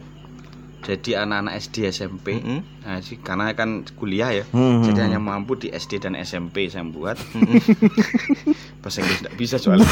jadi 0.80 1.22
anak-anak 1.22 1.54
SD 1.56 1.86
SMP 1.86 2.26
Mm, 2.36 2.60
nah, 2.82 2.98
sih 2.98 3.16
karena 3.16 3.52
kan 3.52 3.86
kuliah 3.94 4.32
ya 4.32 4.44
Hmm. 4.50 4.82
jadi 4.82 5.06
hanya 5.06 5.20
mampu 5.20 5.54
di 5.54 5.70
SD 5.70 6.00
dan 6.00 6.12
SMP 6.14 6.66
saya 6.66 6.82
buat 6.84 7.14
bahasa 8.82 8.98
Inggris 8.98 9.20
tidak 9.20 9.34
bisa 9.36 9.54
soalnya 9.56 9.86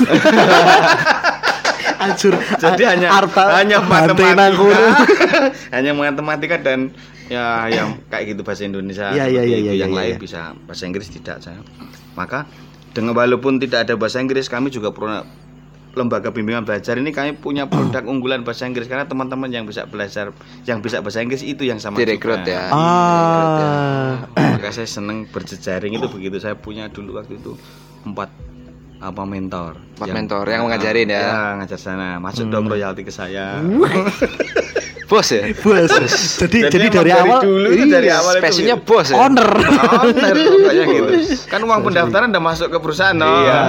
Hancur. 1.99 2.35
jadi 2.57 2.83
hanya 2.89 3.09
Arta 3.13 3.59
hanya 3.59 3.79
matematika 3.81 4.47
hanya 5.75 5.93
matematika 5.93 6.57
dan 6.57 6.95
ya 7.29 7.69
yang 7.69 7.89
kayak 8.07 8.33
gitu 8.33 8.41
bahasa 8.41 8.65
Indonesia 8.65 9.09
seperti 9.09 9.31
iya, 9.31 9.43
itu. 9.43 9.53
iya, 9.63 9.73
yang 9.79 9.93
iya, 9.93 9.99
lain 10.01 10.15
iya. 10.15 10.19
bisa 10.19 10.41
bahasa 10.65 10.83
Inggris 10.85 11.09
tidak 11.09 11.39
saya 11.39 11.61
maka 12.15 12.49
dengan 12.91 13.13
walaupun 13.13 13.57
tidak 13.57 13.85
ada 13.85 13.95
bahasa 13.95 14.19
Inggris 14.19 14.49
kami 14.49 14.69
juga 14.69 14.91
pernah 14.91 15.23
lembaga 15.91 16.31
bimbingan 16.31 16.63
belajar 16.63 16.95
ini 16.95 17.11
kami 17.11 17.35
punya 17.35 17.67
produk 17.67 18.05
unggulan 18.13 18.43
bahasa 18.43 18.65
Inggris 18.65 18.87
karena 18.87 19.05
teman-teman 19.05 19.49
yang 19.49 19.65
bisa 19.65 19.85
belajar 19.85 20.31
yang 20.63 20.79
bisa 20.79 20.99
bahasa 20.99 21.21
Inggris 21.21 21.43
itu 21.43 21.63
yang 21.63 21.77
sama 21.77 21.97
Direkrut 21.97 22.43
juga. 22.43 22.55
ya. 22.55 22.65
Ah. 22.71 24.13
maka 24.59 24.71
saya 24.71 24.87
seneng 24.87 25.27
berjejaring 25.27 25.95
itu 25.95 26.07
begitu 26.07 26.39
saya 26.39 26.55
punya 26.55 26.89
dulu 26.89 27.19
waktu 27.19 27.37
itu 27.37 27.55
empat 28.03 28.31
apa 28.99 29.23
mentor 29.23 29.79
Empat 29.95 30.09
mentor 30.11 30.45
yang 30.47 30.67
mengajarin 30.67 31.07
ya. 31.07 31.55
ngajar 31.57 31.79
sana 31.79 32.19
masuk 32.19 32.47
Hmm. 32.47 32.53
dong 32.53 32.67
royalti 32.67 33.03
ke 33.03 33.11
saya 33.11 33.59
Bos 35.09 35.29
ya. 35.33 35.41
Bos. 35.65 35.89
Jadi 36.37 36.69
jadi 36.69 36.87
emang 36.93 36.97
dari 37.01 37.11
awal 37.17 37.41
dulu 37.41 37.69
itu 37.73 37.85
iya, 37.89 37.95
dari 37.97 38.11
awal 38.13 38.33
itu 38.37 38.45
Passionnya 38.45 38.77
gitu. 38.77 38.89
bos 38.93 39.09
ya. 39.09 39.17
owner. 39.17 39.51
Owner 40.05 40.37
pokoknya 40.53 40.85
gitu. 40.85 41.13
Kan 41.49 41.61
uang 41.65 41.81
pendaftaran 41.81 42.29
udah 42.29 42.45
masuk 42.45 42.69
ke 42.69 42.79
perusahaan, 42.79 43.17
no. 43.17 43.25
Iya. 43.25 43.61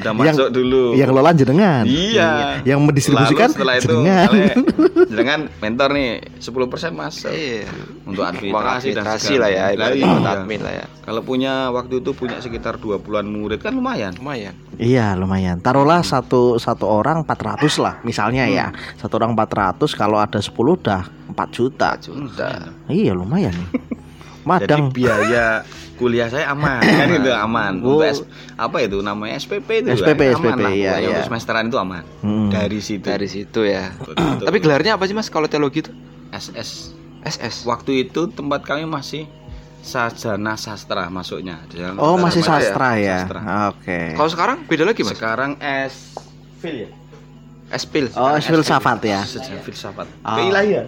Udah 0.00 0.12
masuk 0.16 0.48
dulu. 0.48 0.96
Yang 0.96 1.08
ngelola 1.12 1.30
jenengan. 1.36 1.84
Iya. 1.84 2.30
Yang 2.64 2.78
mendistribusikan 2.80 3.48
Lalu 3.52 3.56
setelah 3.60 3.74
itu 3.76 3.86
jenengan. 3.92 4.28
jenengan 5.12 5.40
mentor 5.60 5.88
nih 5.92 6.10
10% 6.40 6.96
masuk. 6.96 7.28
Iya. 7.28 7.68
Untuk 8.08 8.24
administrasi 8.24 8.88
dan 8.96 9.04
segala 9.20 9.36
lah 9.44 9.50
ya, 9.52 9.64
buat 9.76 9.92
iya. 10.00 10.32
admin 10.32 10.60
lah 10.64 10.74
ya. 10.80 10.86
Kalau 11.06 11.22
punya 11.22 11.70
waktu 11.70 12.02
itu 12.02 12.10
punya 12.18 12.42
sekitar 12.42 12.82
20-an 12.82 13.26
murid 13.30 13.62
kan 13.62 13.70
lumayan. 13.70 14.10
Lumayan. 14.18 14.58
Iya 14.74 15.14
lumayan. 15.14 15.62
Taruhlah 15.62 16.02
satu 16.02 16.58
satu 16.58 16.90
orang 16.90 17.22
400 17.22 17.62
lah 17.78 17.94
misalnya 18.02 18.50
ya. 18.50 18.74
Hmm. 18.74 18.98
Satu 18.98 19.22
orang 19.22 19.38
400 19.38 19.86
kalau 19.94 20.18
ada 20.18 20.42
10 20.42 20.50
udah 20.86 21.02
4 21.34 21.50
juta. 21.50 21.90
Juta. 21.98 22.70
Iya 22.86 23.10
lumayan. 23.12 23.50
Jadi 23.50 24.46
Madang. 24.46 24.94
biaya 24.94 25.66
kuliah 25.98 26.30
saya 26.30 26.46
aman 26.48 26.78
kan 27.02 27.08
itu 27.10 27.32
aman. 27.34 27.72
Oh. 27.82 27.98
Untuk 27.98 28.06
S- 28.06 28.22
apa 28.54 28.78
itu 28.78 29.02
namanya 29.02 29.34
SPP 29.34 29.82
itu 29.82 29.90
SPP, 29.98 30.20
kan? 30.22 30.38
aman 30.38 30.54
SPP, 30.54 30.62
lah. 30.62 30.72
iya, 30.72 30.92
iya. 30.96 31.08
Untuk 31.10 31.26
semesteran 31.26 31.66
itu 31.66 31.74
aman. 31.76 32.06
Hmm. 32.22 32.46
Dari 32.48 32.78
situ. 32.78 33.02
Dari 33.02 33.26
situ 33.26 33.66
ya. 33.66 33.90
Betul. 33.98 34.46
Tapi 34.46 34.58
gelarnya 34.60 34.94
apa 34.94 35.04
sih 35.04 35.12
Mas 35.12 35.26
kalau 35.26 35.50
teologi 35.50 35.82
itu? 35.82 35.90
SS. 36.30 36.94
SS. 37.26 37.66
Waktu 37.66 38.06
itu 38.06 38.30
tempat 38.30 38.62
kami 38.62 38.86
masih 38.86 39.26
sarjana 39.82 40.54
sastra 40.54 41.06
masuknya. 41.08 41.66
Jangan 41.68 41.98
Oh 41.98 42.14
masih 42.14 42.40
nama- 42.40 42.50
sastra 42.54 42.90
ya. 42.96 43.18
Sastra. 43.20 43.40
Oke. 43.68 44.00
Kalau 44.14 44.30
sekarang 44.30 44.56
beda 44.62 44.84
lagi 44.84 45.02
Mas. 45.02 45.10
Sekarang 45.12 45.58
S 45.58 46.14
Fil 46.56 46.86
ya. 46.86 46.90
Espil. 47.70 48.06
Oh 48.14 48.38
filsafat 48.38 48.98
ya. 49.02 49.20
Sejarah 49.26 49.62
filsafat. 49.62 50.06
Ah. 50.22 50.38
Keilahian. 50.38 50.86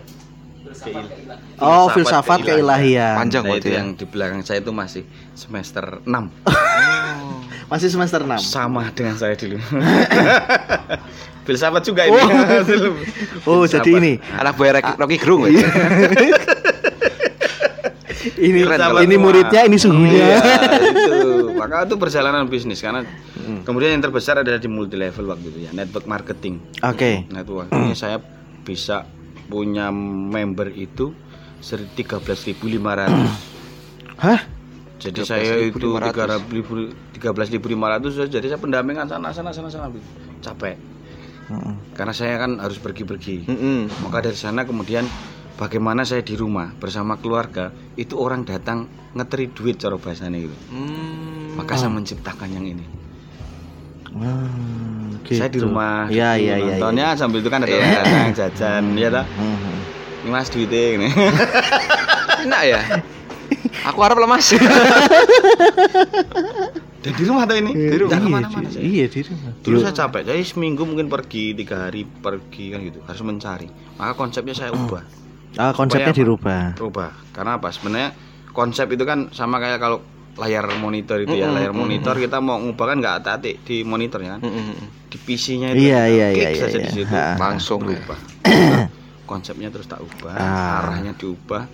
Oh 1.58 1.88
filsafat 1.90 2.44
keilahian. 2.44 3.16
Panjang 3.18 3.44
Nah, 3.46 3.56
itu 3.56 3.68
ya. 3.72 3.80
yang 3.82 3.96
di 3.96 4.04
belakang 4.04 4.44
saya 4.44 4.60
itu 4.60 4.70
masih 4.70 5.02
semester 5.32 5.98
6 6.04 6.12
Masih 7.72 7.88
semester 7.88 8.20
6 8.24 8.36
sama 8.40 8.88
dengan 8.92 9.16
saya 9.16 9.34
dulu. 9.34 9.56
filsafat 11.48 11.82
juga 11.82 12.04
ini. 12.06 12.14
Oh 13.48 13.64
Filsafat. 13.64 13.80
jadi 13.80 13.90
ini 13.96 14.12
Anak 14.36 14.54
buah 14.60 14.96
Rocky, 15.00 15.16
Gerung 15.16 15.48
ya. 15.48 15.64
ini 18.38 18.60
Keren 18.62 19.02
ini 19.02 19.16
muridnya 19.16 19.60
ini 19.64 19.76
suhunya. 19.80 20.10
Iya, 20.14 20.38
itu. 20.84 21.54
Maka 21.56 21.86
itu 21.88 21.96
perjalanan 21.96 22.44
bisnis 22.46 22.78
karena 22.78 23.02
kemudian 23.64 23.96
yang 23.96 24.02
terbesar 24.04 24.40
adalah 24.40 24.60
di 24.60 24.70
multi 24.70 24.96
level 24.96 25.30
waktu 25.32 25.46
itu 25.50 25.60
ya, 25.68 25.70
network 25.74 26.06
marketing. 26.06 26.60
Oke. 26.84 27.26
Nah, 27.32 27.42
itu 27.42 27.52
waktunya 27.56 27.96
saya 27.96 28.18
bisa 28.62 29.08
punya 29.48 29.88
member 29.94 30.68
itu 30.76 31.16
13.500. 31.60 32.60
Hah? 34.24 34.40
Jadi 34.98 35.20
saya 35.22 35.62
itu 35.62 35.94
13.500. 35.94 37.22
13.500 37.22 38.34
jadi 38.34 38.46
saya 38.50 38.60
pendampingan 38.60 39.06
sana 39.06 39.30
sana 39.30 39.54
sana 39.54 39.70
sana 39.70 39.86
capek. 40.42 40.74
Mm-mm. 41.48 41.96
Karena 41.96 42.12
saya 42.12 42.36
kan 42.36 42.60
harus 42.60 42.76
pergi-pergi. 42.82 43.48
Mm-mm. 43.48 43.88
Maka 44.04 44.28
dari 44.28 44.36
sana 44.36 44.66
kemudian 44.68 45.06
bagaimana 45.56 46.04
saya 46.04 46.20
di 46.22 46.36
rumah 46.36 46.74
bersama 46.76 47.16
keluarga 47.16 47.72
itu 47.96 48.14
orang 48.18 48.44
datang 48.44 48.86
ngeteri 49.16 49.50
duit 49.54 49.80
cara 49.80 49.96
bahasanya 49.96 50.38
itu. 50.38 50.56
Hmm. 50.70 51.58
Maka 51.58 51.74
saya 51.74 51.90
menciptakan 51.90 52.48
yang 52.52 52.66
ini. 52.68 52.84
Hmm, 54.10 55.20
Saya 55.24 55.46
di 55.46 55.56
gitu. 55.56 55.66
rumah 55.66 56.08
Iya 56.08 56.34
gitu, 56.34 56.42
iya 56.42 56.54
iya. 56.56 56.74
nontonnya 56.74 57.06
sambil 57.14 57.38
itu 57.38 57.48
kan 57.48 57.60
ada 57.60 57.68
Iya. 57.68 57.78
orang 57.78 57.92
datang 57.94 58.32
jajan 58.34 58.84
ya 58.94 59.08
ta. 59.10 59.22
Hmm. 59.28 59.76
Ini 60.18 60.28
Mas 60.28 60.48
duitnya 60.48 60.82
ini. 60.94 61.08
Enak 62.44 62.62
ya. 62.64 62.80
Aku 63.84 63.98
harap 64.00 64.16
lemas. 64.16 64.48
Dan 66.98 67.12
di 67.14 67.22
rumah 67.24 67.44
tuh 67.44 67.56
ini. 67.56 67.70
Iya, 67.70 67.94
Nggak 68.00 68.10
iya, 68.10 68.18
ke 68.18 68.28
mana-mana 68.28 68.66
di- 68.66 68.74
saya. 68.74 68.82
Iya 68.82 69.06
di 69.06 69.20
rumah. 69.22 69.52
Dulu 69.60 69.76
saya 69.78 69.94
capek, 69.96 70.22
jadi 70.24 70.42
seminggu 70.42 70.82
mungkin 70.82 71.06
pergi 71.06 71.54
tiga 71.54 71.86
hari 71.86 72.02
pergi 72.04 72.64
kan 72.68 72.80
gitu, 72.82 72.98
harus 73.02 73.22
mencari. 73.22 73.68
Maka 73.94 74.12
konsepnya 74.14 74.52
saya 74.52 74.70
ubah, 74.72 75.04
Ah, 75.56 75.70
konsepnya 75.72 76.10
Supaya 76.10 76.18
dirubah. 76.18 76.64
ubah. 76.78 77.12
Karena 77.30 77.56
apa? 77.56 77.70
Sebenarnya 77.70 78.12
konsep 78.50 78.88
itu 78.88 79.02
kan 79.02 79.30
sama 79.30 79.56
kayak 79.56 79.78
kalau 79.78 80.02
layar 80.38 80.70
monitor 80.74 81.18
itu 81.18 81.34
ya, 81.34 81.44
Mm-mm, 81.44 81.56
layar 81.56 81.70
mm-mm. 81.70 81.82
monitor 81.82 82.14
kita 82.16 82.38
mau 82.38 82.56
ngubah 82.56 82.86
kan 82.86 82.96
nggak 82.96 83.14
hati 83.20 83.52
di 83.58 83.82
monitornya 83.82 84.38
kan, 84.38 84.40
Mm-mm. 84.40 84.74
di 85.06 85.18
PC-nya 85.18 85.68
itu 85.72 85.82
Iya, 85.84 86.00
kita 86.00 86.08
iya, 86.08 86.26
klik 86.30 86.46
iya, 86.48 86.56
saja 86.56 86.70
iya, 86.72 86.80
di 86.80 86.90
situ, 86.92 87.10
iya. 87.10 87.26
Langsung 87.36 87.80
ya. 87.80 87.86
berubah. 87.90 88.18
Konsepnya 89.26 89.68
terus 89.68 89.84
tak 89.84 89.98
ubah, 89.98 90.32
Ah. 90.32 90.88
arahnya 90.88 91.12
diubah 91.12 91.66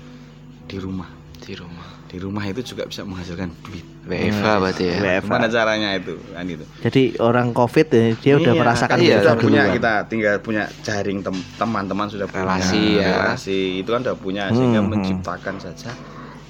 di 0.65 0.77
rumah. 0.77 1.07
di 1.37 1.53
rumah. 1.53 1.85
Di 2.07 2.17
rumah 2.17 2.41
itu 2.43 2.65
juga 2.65 2.89
bisa 2.89 3.05
menghasilkan 3.05 3.53
duit. 3.61 3.85
WFA 4.03 4.57
berarti 4.57 4.85
ya. 4.87 4.97
WFA. 4.97 5.29
Gimana 5.29 5.47
caranya 5.47 5.89
itu? 5.93 6.17
Kan 6.33 6.47
itu. 6.47 6.65
Jadi 6.81 7.03
orang 7.19 7.53
COVID 7.53 7.87
ya, 7.87 8.05
dia 8.17 8.35
udah 8.35 8.49
Iya, 8.49 8.61
merasakan 8.65 8.89
kan 8.91 8.99
iya, 8.99 9.17
kita 9.19 9.29
itu 9.31 9.43
punya 9.43 9.61
duluan. 9.61 9.77
kita 9.77 9.93
tinggal 10.07 10.35
punya 10.41 10.65
jaring 10.81 11.21
tem- 11.21 11.45
teman-teman 11.55 12.07
sudah 12.09 12.25
punya 12.25 12.49
Relasi 12.49 12.85
ya. 12.97 13.13
relasi 13.29 13.61
itu 13.77 13.89
kan 13.89 14.01
udah 14.01 14.17
punya 14.17 14.49
sehingga 14.49 14.81
Hmm, 14.81 14.89
hmm. 14.89 14.93
menciptakan 14.97 15.55
saja 15.61 15.91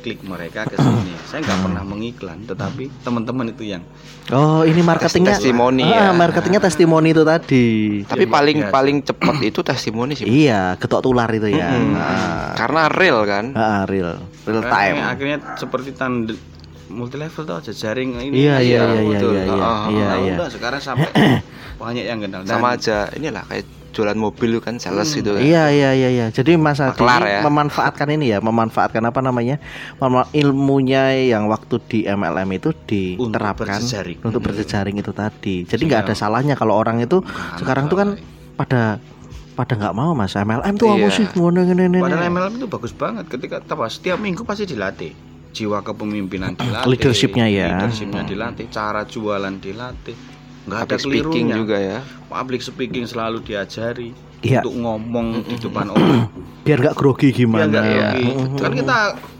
klik 0.04 0.20
mereka 0.20 0.68
ke 0.68 0.76
sini. 0.76 1.16
Saya 1.24 1.40
nggak 1.40 1.60
pernah 1.62 1.82
mengiklan, 1.82 2.44
tetapi 2.44 2.92
teman-teman 3.00 3.48
itu 3.48 3.64
yang 3.64 3.80
Oh, 4.26 4.60
ini 4.62 4.80
marketingnya 4.80 5.36
Testimoni 5.36 5.84
ah, 5.84 6.08
ya. 6.08 6.12
marketingnya 6.12 6.56
testimoni 6.58 7.12
itu 7.12 7.20
tadi. 7.22 7.66
Tapi 8.02 8.24
Iya, 8.24 8.30
paling 8.30 8.56
biasa. 8.58 8.72
paling 8.72 8.96
cepat 9.02 9.36
itu 9.42 9.60
testimoni 9.60 10.12
sih. 10.14 10.24
Iya, 10.24 10.76
ketok 10.76 11.00
tular 11.02 11.28
itu 11.28 11.44
ya. 11.46 11.68
Mm-mm. 11.70 11.92
Ah, 11.94 12.52
Karena 12.54 12.88
real 12.88 13.20
kan. 13.24 13.52
ah, 13.52 13.84
real, 13.84 14.16
real 14.42 14.60
akhirnya, 14.60 14.72
time. 14.72 14.96
akhirnya 15.04 15.38
seperti 15.54 15.90
tanda 15.92 16.32
multi 16.86 17.16
level 17.16 17.42
tuh 17.42 17.56
aja 17.58 17.72
jaring 17.74 18.16
ini. 18.18 18.36
Iya, 18.38 18.56
iya, 18.60 18.80
Iya, 18.80 18.80
iya, 18.80 19.00
iya, 19.02 19.18
iya, 19.20 19.42
iya, 19.44 19.60
Ah, 19.60 19.84
iya, 19.88 20.06
Nah, 20.06 20.16
iya. 20.20 20.36
sekarang 20.48 20.80
sampai 20.80 21.08
banyak 21.80 22.04
yang 22.04 22.20
kenal. 22.20 22.40
Sama 22.44 22.68
aja 22.72 23.08
inilah 23.12 23.44
kayak 23.44 23.64
jualan 23.94 24.18
mobil 24.18 24.48
itu 24.50 24.60
kan 24.60 24.76
sales 24.76 25.08
gitu 25.08 25.32
kan. 25.32 25.40
Iya 25.40 25.70
iya 25.70 25.90
iya 25.94 26.08
iya. 26.10 26.26
Jadi 26.28 26.58
Mas 26.58 26.76
Adi 26.76 26.98
Maklar 26.98 27.22
ya. 27.22 27.40
memanfaatkan 27.40 28.10
ini 28.10 28.34
ya, 28.34 28.42
memanfaatkan 28.42 29.00
apa 29.00 29.22
namanya? 29.22 29.62
ilmunya 30.32 31.14
yang 31.14 31.46
waktu 31.46 31.78
di 31.86 31.98
MLM 32.04 32.50
itu 32.52 32.74
diterapkan 32.84 33.78
berjejaring. 33.78 34.18
untuk 34.20 34.40
berjejaring 34.42 34.96
itu 34.98 35.10
tadi. 35.10 35.62
Jadi 35.62 35.82
nggak 35.84 36.10
ada 36.10 36.14
salahnya 36.14 36.54
kalau 36.54 36.74
orang 36.74 36.98
itu 36.98 37.22
Bukan 37.22 37.56
sekarang 37.56 37.86
tuh 37.86 37.96
kan 37.96 38.08
pada 38.54 38.98
pada 39.54 39.72
nggak 39.72 39.94
mau 39.94 40.12
Mas. 40.12 40.34
MLM 40.34 40.74
tuh 40.74 40.90
apa 40.90 41.06
Iya. 41.06 41.14
sih? 41.14 41.26
Mau 41.34 41.48
ngene 41.48 41.62
ngene. 41.64 41.98
Padahal 42.00 42.26
MLM 42.26 42.54
itu 42.56 42.66
bagus 42.66 42.90
banget 42.90 43.24
ketika 43.28 43.62
apa 43.62 43.86
setiap 43.86 44.18
minggu 44.18 44.42
pasti 44.42 44.66
dilatih 44.66 45.14
jiwa 45.54 45.78
kepemimpinan 45.80 46.54
dilatih 46.58 46.90
Leadershipnya 46.90 47.46
ya. 47.46 47.78
leadershipnya 47.78 48.26
dilatih 48.26 48.66
cara 48.68 49.06
jualan 49.06 49.54
dilatih 49.56 50.33
nggak 50.64 50.80
ada 50.82 50.96
speaking 50.96 51.22
kelirunya 51.50 51.54
juga 51.54 51.76
ya. 51.76 51.98
public 52.26 52.60
speaking 52.60 53.04
selalu 53.04 53.38
diajari 53.40 54.10
Iya. 54.40 54.60
untuk 54.60 54.76
ngomong 54.76 55.26
di 55.42 55.56
depan 55.56 55.88
orang 55.88 56.28
Biar 56.64 56.76
nggak 56.78 56.94
grogi 56.94 57.28
Biar 57.28 57.38
gimana? 57.38 57.64
Iya. 57.64 57.80
grogi. 58.12 58.24
Mm-mm. 58.28 58.56
kan 58.56 58.72
kita 58.72 58.96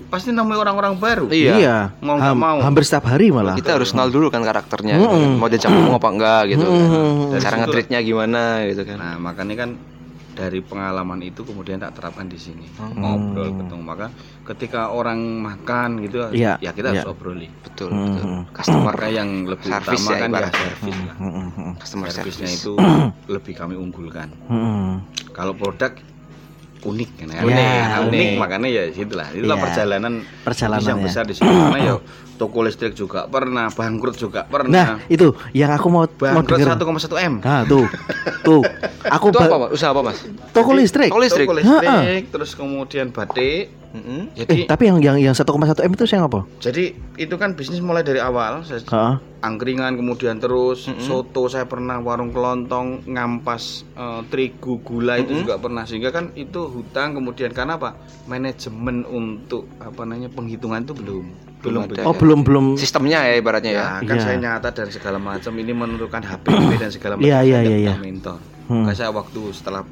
pasti 0.09 0.31
namanya 0.31 0.59
orang-orang 0.63 0.95
baru 0.97 1.25
Iya. 1.29 1.93
Mau 2.01 2.17
nggak 2.17 2.37
mau. 2.37 2.59
hampir 2.61 2.85
setiap 2.85 3.09
hari 3.09 3.29
malah. 3.29 3.53
Kita 3.53 3.77
harus 3.77 3.91
kenal 3.91 4.09
dulu 4.09 4.29
kan 4.29 4.41
karakternya. 4.41 4.97
Mau 5.37 5.45
diajak 5.45 5.69
ngomong 5.69 5.97
apa 5.97 6.09
enggak 6.09 6.43
gitu 6.53 6.65
kan. 6.65 7.41
Cara 7.41 7.55
nge-treatnya 7.61 7.99
gimana 8.01 8.43
gitu 8.65 8.83
kan. 8.85 8.97
nah 8.97 9.15
makanya 9.19 9.55
kan 9.59 9.71
dari 10.35 10.61
pengalaman 10.61 11.23
itu 11.23 11.41
kemudian 11.41 11.79
tak 11.79 11.95
terapkan 11.95 12.27
di 12.27 12.37
sini 12.37 12.67
Hmm. 12.75 12.99
ngobrol 12.99 13.55
ketemu 13.55 13.83
maka 13.83 14.07
ketika 14.45 14.91
orang 14.91 15.17
makan 15.41 16.03
gitu 16.03 16.29
Iya, 16.29 16.59
ya 16.59 16.71
kita 16.71 16.91
harus 16.91 17.03
iya. 17.03 17.09
obroli 17.09 17.49
Betul, 17.65 17.91
Mm-mm. 17.91 18.07
betul. 18.13 18.27
Customer 18.53 18.93
maka 18.93 19.07
yang 19.09 19.31
lebih 19.45 19.67
Service 19.69 19.87
utama 19.97 20.11
ya, 20.11 20.19
kan 20.21 20.31
ya 20.31 20.49
service 20.53 21.01
lah 21.01 21.17
mm-mm, 21.17 21.71
customer 21.77 22.07
servisnya 22.09 22.47
service. 22.47 22.61
itu 22.61 22.73
lebih 23.35 23.55
kami 23.55 23.75
unggulkan 23.75 24.29
mm-mm. 24.45 24.91
kalau 25.31 25.55
produk 25.55 25.91
unik 26.81 27.11
kan 27.15 27.27
ya. 27.27 27.35
Ya, 27.35 27.43
unik, 27.43 27.55
Nah, 27.55 27.99
unik 28.03 28.11
unik. 28.11 28.31
makanya 28.37 28.69
ya 28.69 28.83
situlah 28.91 29.29
itulah 29.31 29.55
Iya. 29.55 29.65
perjalanan 29.65 30.13
Perjalanannya. 30.43 30.91
yang 30.91 31.01
besar 31.01 31.23
di 31.23 31.35
sini 31.35 31.49
karena 31.49 31.79
ya 31.81 31.95
toko 32.41 32.59
listrik 32.61 32.93
juga 32.93 33.25
pernah 33.25 33.71
bangkrut 33.71 34.17
juga 34.17 34.43
Nah, 34.43 34.51
pernah 34.51 34.89
itu 35.07 35.27
yang 35.53 35.71
aku 35.71 35.87
mau 35.87 36.03
mau 36.03 36.43
bangkrut 36.43 36.59
denger. 36.59 36.77
1,1 36.77 37.15
m 37.21 37.35
Nah, 37.39 37.63
tuh. 37.63 37.87
Tuh. 38.43 38.63
Aku 39.17 39.29
Itu 39.29 39.39
apa, 39.39 39.57
Pak? 39.61 39.71
Usaha 39.71 39.91
apa, 39.91 40.03
Mas? 40.03 40.19
toko 40.51 40.73
listrik. 40.73 41.09
Toko 41.09 41.21
listrik. 41.21 41.47
toko 41.47 41.55
listrik 41.55 42.23
terus 42.29 42.51
kemudian 42.53 43.09
batik 43.09 43.84
Mm-mm. 43.95 44.35
Eh, 44.35 44.43
jadi 44.43 44.67
tapi 44.67 44.91
yang 44.91 44.99
yang 44.99 45.17
yang 45.17 45.35
1,1 45.35 45.47
M 45.81 45.93
itu 45.93 46.05
saya 46.05 46.27
apa? 46.27 46.43
jadi 46.59 46.85
itu 47.15 47.35
kan 47.35 47.55
bisnis 47.55 47.79
mulai 47.79 48.03
dari 48.03 48.19
awal 48.19 48.61
saya 48.61 48.83
Heeh. 48.83 49.15
angkringan 49.41 49.95
kemudian 49.95 50.37
terus 50.37 50.85
Mm-mm. 50.85 50.99
soto 50.99 51.47
saya 51.47 51.63
pernah 51.65 51.97
warung 51.99 52.29
kelontong 52.29 53.07
ngampas 53.07 53.63
eh, 53.95 54.21
terigu 54.29 54.83
gula 54.83 55.17
itu 55.17 55.31
Mm-mm. 55.31 55.43
juga 55.47 55.55
pernah 55.57 55.83
sehingga 55.85 56.11
kan 56.11 56.35
itu 56.35 56.67
hutang 56.67 57.15
kemudian 57.15 57.51
karena 57.51 57.79
apa 57.79 57.95
manajemen 58.27 59.07
untuk 59.07 59.71
apa 59.79 60.03
namanya 60.03 60.29
penghitungan 60.29 60.83
itu 60.83 60.93
belum 60.93 61.25
belum 61.63 61.81
ada. 61.81 61.89
begitu. 61.89 62.05
Oh, 62.05 62.13
belum 62.13 62.41
belum. 62.43 62.65
Sistemnya 62.77 63.25
ya 63.25 63.35
ibaratnya 63.35 63.73
ya. 63.73 63.87
ya 63.97 64.05
kan 64.05 64.17
Iya. 64.17 64.23
saya 64.23 64.37
nyata 64.37 64.69
dan 64.69 64.89
segala 64.91 65.17
macam 65.17 65.53
ini 65.55 65.73
menurunkan 65.73 66.21
HPP 66.21 66.71
dan 66.77 66.91
segala 66.91 67.17
macam 67.17 67.25
Iya, 67.25 67.39
iya, 67.41 67.57
saya 67.57 67.65
iya, 67.65 67.77
iya. 67.79 67.95
dapat 67.95 68.03
mentor 68.03 68.39
Hmm. 68.65 68.81
Maka 68.81 68.97
saya 68.97 69.13
waktu 69.13 69.41
setelah 69.53 69.85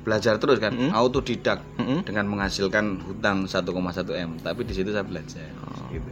belajar 0.00 0.40
terus 0.40 0.56
kan, 0.58 0.72
Mm-mm. 0.72 0.90
autodidak 0.92 1.60
Mm-mm. 1.76 2.02
dengan 2.08 2.24
menghasilkan 2.28 3.04
hutang 3.04 3.44
1,1 3.44 3.68
m. 4.16 4.30
Tapi 4.40 4.60
di 4.64 4.72
situ 4.72 4.90
saya 4.90 5.04
belajar. 5.04 5.48
Oh. 5.64 5.88
Gitu. 5.92 6.10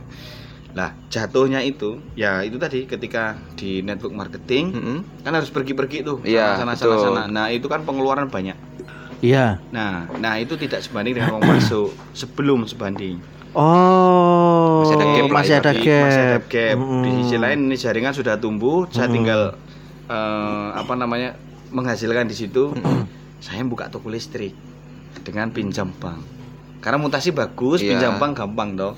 Lah 0.77 0.93
jatuhnya 1.09 1.65
itu, 1.65 1.97
ya 2.13 2.45
itu 2.45 2.61
tadi 2.61 2.85
ketika 2.85 3.41
di 3.57 3.81
network 3.81 4.13
marketing 4.13 4.65
Mm-mm. 4.77 4.99
kan 5.25 5.33
harus 5.33 5.49
pergi-pergi 5.49 6.05
tuh 6.05 6.21
Iya, 6.23 6.61
sana 6.61 6.77
sana 6.77 6.95
betul. 6.95 7.05
sana. 7.17 7.23
Nah 7.27 7.47
itu 7.49 7.67
kan 7.67 7.83
pengeluaran 7.83 8.29
banyak. 8.29 8.55
Iya. 9.19 9.59
Nah, 9.75 10.07
nah 10.23 10.39
itu 10.39 10.55
tidak 10.55 10.79
sebanding 10.85 11.19
dengan 11.19 11.41
uang 11.41 11.49
masuk 11.49 11.91
sebelum 12.15 12.63
sebanding. 12.69 13.19
Oh. 13.57 14.85
Masih 14.85 14.95
ada 14.95 15.07
gap 15.11 15.27
Masih 15.33 15.55
ada 15.59 15.73
Jadi 15.75 15.83
gap. 15.83 16.05
Masih 16.07 16.23
ada 16.23 16.39
gap. 16.47 16.77
Mm-mm. 16.79 17.03
Di 17.03 17.11
sisi 17.25 17.37
lain 17.41 17.59
ini 17.67 17.75
jaringan 17.75 18.15
sudah 18.15 18.35
tumbuh, 18.39 18.87
saya 18.93 19.09
Mm-mm. 19.09 19.17
tinggal 19.19 19.41
eh, 20.07 20.69
apa 20.77 20.93
namanya 20.95 21.35
menghasilkan 21.75 22.31
di 22.31 22.37
situ. 22.37 22.71
Saya 23.39 23.63
buka 23.65 23.87
toko 23.89 24.11
listrik 24.11 24.53
dengan 25.23 25.51
pinjam 25.51 25.91
bank. 25.95 26.21
Karena 26.79 26.99
mutasi 26.99 27.31
bagus, 27.31 27.83
Iya. 27.83 27.95
pinjam 27.95 28.13
bank 28.19 28.39
gampang 28.39 28.75
dong. 28.75 28.95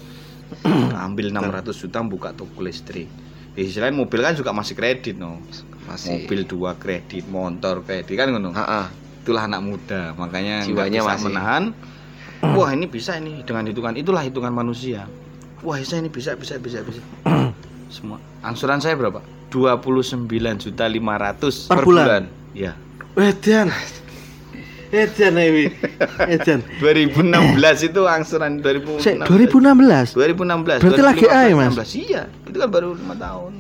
Ambil 1.06 1.30
600 1.30 1.70
juta 1.72 1.98
buka 2.02 2.34
toko 2.34 2.60
listrik. 2.60 3.06
Di 3.50 3.66
sisi 3.66 3.78
lain 3.78 3.94
mobil 3.94 4.20
kan 4.20 4.34
juga 4.34 4.50
masih 4.50 4.74
kredit 4.74 5.18
no. 5.18 5.38
Masih. 5.86 6.22
Mobil 6.24 6.46
dua 6.46 6.74
kredit, 6.74 7.26
motor 7.26 7.82
kredit 7.82 8.14
kan 8.14 8.30
ngono. 8.30 8.50
Ah, 8.52 8.84
ah. 8.84 8.86
Itulah 9.20 9.44
anak 9.44 9.60
muda, 9.60 10.16
makanya 10.16 10.64
Jiwanya 10.64 11.02
bisa 11.02 11.10
masih. 11.12 11.26
menahan. 11.28 11.62
Wah 12.56 12.70
ini 12.72 12.88
bisa 12.88 13.20
ini 13.20 13.44
dengan 13.44 13.68
hitungan 13.68 13.92
itulah 13.94 14.24
hitungan 14.24 14.48
manusia. 14.50 15.04
Wah 15.60 15.76
saya 15.84 16.00
ini 16.00 16.08
bisa 16.08 16.32
bisa 16.34 16.56
bisa 16.56 16.80
bisa. 16.80 17.04
Semua 17.92 18.16
angsuran 18.40 18.80
saya 18.80 18.96
berapa? 18.96 19.20
29 19.50 20.30
juta 20.56 20.84
500 20.86 21.68
Per 21.68 21.82
bulan? 21.82 22.30
Ya. 22.54 22.78
Edan. 23.12 23.68
Edan 24.90 25.38
Ewi. 25.38 25.70
Edan. 26.26 26.60
2016 26.82 27.88
itu 27.88 28.00
angsuran 28.04 28.58
2016. 28.58 28.98
Sek, 28.98 29.14
2016. 29.22 30.18
2016. 30.18 30.82
Berarti 30.82 31.02
lagi 31.02 31.26
ae, 31.26 31.50
Mas? 31.54 31.74
2016, 31.78 32.10
Iya, 32.10 32.22
itu 32.26 32.56
kan 32.58 32.68
baru 32.68 32.88
5 32.92 33.14
tahun. 33.14 33.52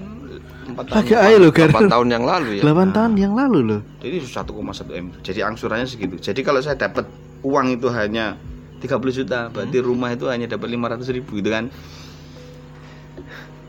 4 0.70 0.86
tahun. 0.86 0.96
Lagi 0.98 1.12
ayo 1.14 1.36
lo, 1.38 1.48
Gar. 1.50 1.70
8 1.70 1.86
tahun 1.86 2.06
yang 2.10 2.24
lalu 2.24 2.50
ya. 2.58 2.62
8 2.62 2.90
tahun 2.90 3.12
yang 3.14 3.32
lalu 3.34 3.58
loh. 3.62 3.80
Jadi 4.02 4.16
1,1 4.18 4.90
M. 4.90 5.06
Jadi 5.22 5.40
angsurannya 5.40 5.86
segitu. 5.86 6.18
Jadi 6.18 6.40
kalau 6.42 6.58
saya 6.58 6.74
dapat 6.74 7.06
uang 7.42 7.66
itu 7.72 7.86
hanya 7.90 8.34
30 8.82 8.90
juta, 9.14 9.46
berarti 9.48 9.78
rumah 9.78 10.10
itu 10.10 10.26
hanya 10.26 10.50
dapat 10.50 10.66
500 10.66 11.06
ribu 11.10 11.38
gitu 11.38 11.50
kan. 11.50 11.70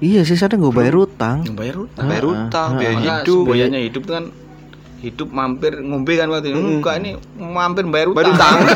Iya, 0.01 0.25
sih 0.25 0.33
saya 0.33 0.49
nggak 0.49 0.73
bayar 0.73 0.95
utang. 0.97 1.45
Yang 1.45 1.57
bayar 1.61 1.75
utang. 1.77 2.05
Bayar 2.09 2.25
Ah, 2.25 2.33
utang, 2.33 2.69
ah, 2.73 2.79
biaya 2.81 2.95
Maka 2.97 3.05
hidup. 3.21 3.37
semboyannya 3.37 3.81
hidup 3.85 4.01
itu 4.01 4.11
kan 4.11 4.25
hidup 5.01 5.29
mampir 5.29 5.73
ngombe 5.77 6.13
kan 6.13 6.29
waktu 6.29 6.49
itu. 6.49 6.57
Mm. 6.57 6.77
Enggak 6.77 6.95
ini 6.99 7.11
mampir 7.35 7.85
bayar 7.85 8.07
utang. 8.07 8.21
Bayar 8.21 8.31
utang. 8.31 8.57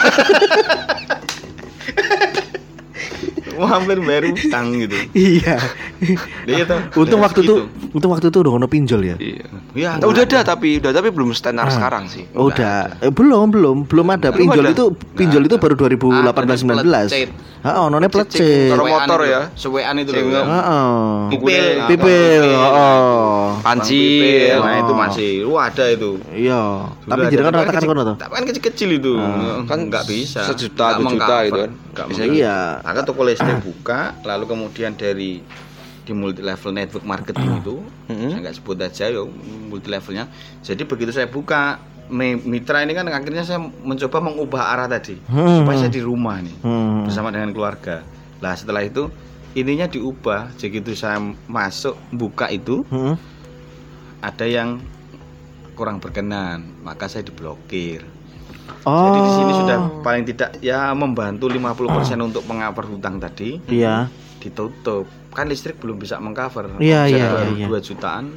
mampir 3.56 4.04
bayar 4.04 4.24
utang 4.28 4.66
gitu. 4.76 4.98
Iya. 5.14 5.56
Iya 6.44 6.64
toh. 6.68 6.80
Untung 7.00 7.24
Nah, 7.24 7.32
waktu 7.32 7.40
itu, 7.42 7.56
untung 7.90 8.12
waktu 8.12 8.28
itu 8.28 8.38
udah 8.38 8.52
ngono 8.52 8.68
pinjol 8.68 9.02
ya. 9.02 9.16
Iya. 9.16 9.46
Ya, 9.72 9.90
Oh, 10.04 10.12
udah 10.12 10.28
ada 10.28 10.44
tapi 10.46 10.84
udah 10.84 10.92
tapi 10.92 11.08
belum 11.08 11.32
standar 11.32 11.66
Ah. 11.66 11.72
sekarang 11.72 12.12
sih. 12.12 12.28
Oh, 12.36 12.52
udah. 12.52 13.00
Eh, 13.00 13.08
belum, 13.08 13.56
belum, 13.56 13.78
belum 13.88 14.08
ada 14.12 14.30
Belum 14.30 14.52
pinjol 14.52 14.66
ada. 14.66 14.76
itu 14.76 14.86
pinjol 15.16 15.44
itu 15.46 15.56
ada. 15.56 15.64
baru 15.64 15.76
2018 15.80 16.36
Ada 16.36 16.56
19. 16.60 17.32
Heeh, 17.66 17.82
onone. 17.82 18.06
Kalau 18.06 18.30
Sewean 18.30 18.78
motor 18.86 19.20
itu. 19.20 19.34
ya. 19.34 19.42
Sewean 19.58 19.96
itu 19.98 20.12
loh. 20.14 20.22
Heeh. 20.46 20.94
Pipil. 21.34 21.66
Pipil, 21.90 22.46
oh. 22.54 23.58
Pancil. 23.66 24.62
Nah, 24.62 24.76
itu 24.78 24.94
Oh. 24.94 24.98
masih. 24.98 25.32
Wah, 25.50 25.74
ada 25.74 25.86
itu. 25.90 26.22
Iya. 26.30 26.94
Tapi 27.04 27.22
jenengan 27.34 27.54
ratakan 27.58 27.82
kono 27.84 28.02
tuh. 28.06 28.16
Tapi 28.22 28.32
kan 28.32 28.44
kecil-kecil 28.46 28.90
itu. 28.96 29.14
Kan 29.66 29.90
nggak 29.90 30.06
bisa. 30.06 30.46
sejuta, 30.46 31.02
dua 31.02 31.10
juta 31.10 31.36
itu 31.42 31.60
kan. 31.66 31.72
Nggak 31.74 32.06
Bisa. 32.14 32.22
Iya. 32.24 32.58
Maka 32.86 33.00
toko 33.02 33.26
listrik 33.26 33.58
buka, 33.66 34.14
lalu 34.22 34.46
kemudian 34.46 34.94
dari 34.94 35.42
di 36.06 36.14
multi 36.14 36.46
level 36.46 36.70
network 36.70 37.02
marketing 37.02 37.66
itu, 37.66 37.82
Mm-mm. 38.06 38.30
saya 38.30 38.40
nggak 38.46 38.56
sebut 38.62 38.78
aja 38.78 39.10
ya 39.10 39.26
multi 39.66 39.90
levelnya. 39.90 40.30
Jadi 40.62 40.86
begitu 40.86 41.10
saya 41.10 41.26
buka 41.26 41.82
mitra 42.08 42.82
ini 42.82 42.94
kan 42.94 43.08
akhirnya 43.08 43.42
saya 43.42 43.58
mencoba 43.58 44.22
mengubah 44.22 44.62
arah 44.72 44.88
tadi 44.88 45.18
Hmm. 45.26 45.62
supaya 45.62 45.78
saya 45.78 45.92
di 45.92 46.00
rumah 46.00 46.38
nih 46.38 46.58
Hmm. 46.62 47.10
bersama 47.10 47.30
dengan 47.30 47.50
keluarga. 47.50 48.06
Lah 48.40 48.54
setelah 48.54 48.82
itu 48.82 49.10
ininya 49.54 49.86
diubah. 49.86 50.54
Begitu 50.56 50.94
saya 50.94 51.18
masuk 51.46 51.98
buka 52.12 52.48
itu 52.48 52.86
Hmm. 52.86 53.18
ada 54.20 54.46
yang 54.46 54.82
kurang 55.74 56.00
berkenan, 56.00 56.82
maka 56.82 57.06
saya 57.06 57.22
diblokir. 57.22 58.06
Oh. 58.82 58.94
Jadi 59.04 59.20
di 59.20 59.32
sini 59.32 59.52
sudah 59.56 59.78
paling 60.02 60.24
tidak 60.26 60.50
ya 60.60 60.94
membantu 60.94 61.50
50% 61.50 62.22
untuk 62.22 62.46
mengcover 62.46 62.86
hutang 62.88 63.18
tadi 63.18 63.58
Iya. 63.66 64.10
ditutup. 64.38 65.06
Kan 65.30 65.50
listrik 65.50 65.78
belum 65.78 65.98
bisa 65.98 66.16
mengcover. 66.16 66.78
Iya, 66.78 67.10
iya, 67.10 67.28
iya, 67.44 67.50
iya. 67.56 67.68
2 67.68 67.82
jutaan. 67.82 68.30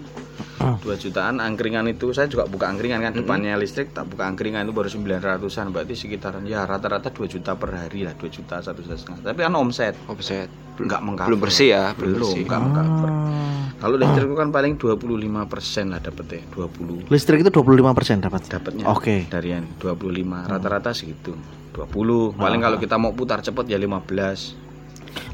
Ah. 0.58 0.74
2 0.82 0.90
jutaan 0.98 1.38
angkringan 1.38 1.86
itu 1.86 2.10
saya 2.10 2.26
juga 2.26 2.50
buka 2.50 2.66
angkringan 2.66 2.98
kan 2.98 3.14
depannya 3.14 3.54
listrik 3.54 3.94
tak 3.94 4.10
buka 4.10 4.26
angkringan 4.26 4.66
itu 4.66 4.74
baru 4.74 4.90
900-an 4.90 5.70
berarti 5.70 5.94
sekitaran 5.94 6.42
ya 6.42 6.66
rata-rata 6.66 7.14
2 7.14 7.30
juta 7.30 7.54
per 7.54 7.70
hari 7.74 8.02
lah 8.02 8.14
2 8.18 8.26
juta 8.26 8.58
satu 8.58 8.82
setengah. 8.82 9.22
Tapi 9.22 9.38
kan 9.38 9.54
omset. 9.54 9.94
Offset. 10.10 10.50
nggak 10.78 11.02
mengcover. 11.02 11.28
Belum 11.34 11.42
bersih 11.42 11.68
ya, 11.74 11.90
belum 11.98 12.10
belum 12.14 12.30
bersih. 12.30 12.42
nggak 12.46 12.60
mengcover. 12.62 13.10
Ah. 13.10 13.66
kalau 13.78 13.94
listrik 13.98 14.26
itu 14.26 14.36
kan 14.38 14.50
paling 14.50 14.72
25% 14.78 15.90
lah 15.90 16.00
dapetnya 16.02 16.42
20 16.54 17.10
Listrik 17.10 17.38
itu 17.42 17.50
25% 17.50 18.22
dapat. 18.22 18.42
dapatnya 18.46 18.84
Oke. 18.86 19.26
dari 19.26 19.54
yang 19.54 19.66
25 19.78 20.46
rata-rata 20.46 20.90
segitu. 20.94 21.34
20 21.74 22.34
paling 22.34 22.58
kalau 22.58 22.78
kita 22.78 22.98
mau 22.98 23.14
putar 23.14 23.38
cepet 23.38 23.70
ya 23.70 23.78
15 23.78 24.67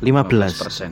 15. 0.01 0.63
persen 0.65 0.91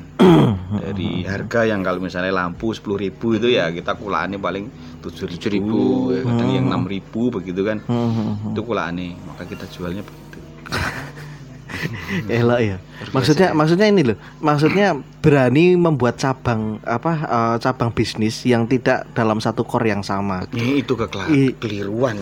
dari 0.73 1.23
harga 1.25 1.69
yang 1.69 1.81
kalau 1.81 2.01
misalnya 2.01 2.33
lampu 2.33 2.73
10.000 2.73 2.97
ribu 2.99 3.27
itu 3.37 3.49
ya 3.53 3.69
kita 3.69 3.95
kulaannya 3.95 4.39
paling 4.39 4.65
7.000 5.01 5.37
ribu 5.51 6.11
kadang 6.13 6.51
yang 6.51 6.67
6.000 6.69 6.95
ribu 6.95 7.23
begitu 7.31 7.61
kan 7.63 7.79
Hmm, 7.85 8.09
hmm, 8.09 8.15
hmm. 8.15 8.53
itu 8.55 8.61
kulaannya 8.63 9.09
maka 9.27 9.43
kita 9.45 9.65
jualnya 9.69 10.03
begitu 10.03 10.39
Elok 12.29 12.61
ya. 12.61 12.77
Maksudnya 13.11 13.57
maksudnya 13.57 13.89
ini 13.89 14.03
loh. 14.05 14.19
Maksudnya 14.39 14.95
berani 15.25 15.75
membuat 15.75 16.21
cabang 16.21 16.79
apa 16.85 17.13
eh, 17.17 17.57
cabang 17.59 17.91
bisnis 17.91 18.45
yang 18.45 18.69
tidak 18.69 19.09
dalam 19.17 19.41
satu 19.41 19.65
core 19.65 19.91
yang 19.91 20.05
sama. 20.05 20.45
ini 20.53 20.85
itu 20.85 20.95
kekeliruan. 20.95 22.21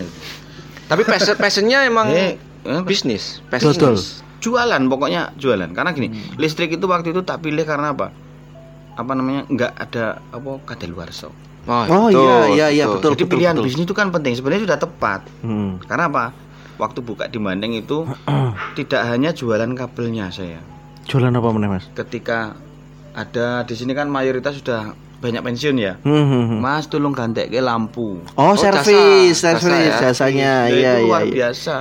Tapi 0.87 1.01
passion 1.03 1.35
passionnya 1.37 1.85
emang 1.85 2.09
Eh, 2.09 2.39
bisnis. 2.87 3.43
Betul. 3.51 3.99
Jualan 4.41 4.81
pokoknya 4.83 5.31
jualan 5.35 5.69
karena 5.69 5.91
gini 5.91 6.07
Hmm. 6.09 6.35
listrik 6.35 6.71
itu 6.71 6.83
waktu 6.83 7.09
itu 7.09 7.21
tak 7.21 7.39
pilih 7.39 7.61
karena 7.61 7.93
apa 7.93 8.09
apa 8.91 9.11
namanya 9.11 9.45
nggak 9.47 9.71
ada 9.79 10.05
apa 10.27 10.51
kadaluarsa 10.65 11.29
Oh, 11.63 12.09
iya, 12.09 12.49
iya, 12.49 12.67
iya, 12.73 12.85
betul. 12.89 13.13
jadi 13.13 13.23
pilihan 13.23 13.55
bisnis 13.55 13.85
itu 13.85 13.93
kan 13.93 14.09
penting 14.09 14.33
sebenarnya 14.33 14.65
sudah 14.65 14.77
tepat 14.77 15.21
Hmm. 15.39 15.77
karena 15.79 16.05
apa 16.07 16.23
waktu 16.75 16.99
buka 16.99 17.25
di 17.25 17.37
Mandeng 17.37 17.71
itu 17.71 18.01
tidak 18.75 19.05
hanya 19.05 19.29
jualan 19.29 19.69
kabelnya 19.71 20.27
saya 20.27 20.57
Jualan 21.03 21.29
apa 21.29 21.49
meneh, 21.49 21.69
Mas? 21.69 21.85
ketika 21.93 22.57
ada 23.11 23.61
di 23.61 23.73
sini 23.73 23.91
kan 23.91 24.07
mayoritas 24.07 24.55
sudah 24.55 24.93
banyak 25.19 25.37
pensiun 25.39 25.77
ya 25.77 25.93
Hmm, 26.01 26.17
hmm, 26.23 26.43
hmm. 26.47 26.59
Mas 26.59 26.87
tolong 26.87 27.13
gantek 27.13 27.53
lampu 27.53 28.25
Oh, 28.33 28.41
Oh, 28.43 28.53
servis, 28.55 29.37
jasa. 29.37 29.61
servis 29.61 29.69
Jasa 29.87 29.93
ya. 29.93 30.01
jasanya. 30.03 30.53
Iya, 30.65 30.67
itu 30.67 30.77
iya, 30.79 30.93
luar 31.03 31.21
iya. 31.21 31.33
biasa 31.37 31.75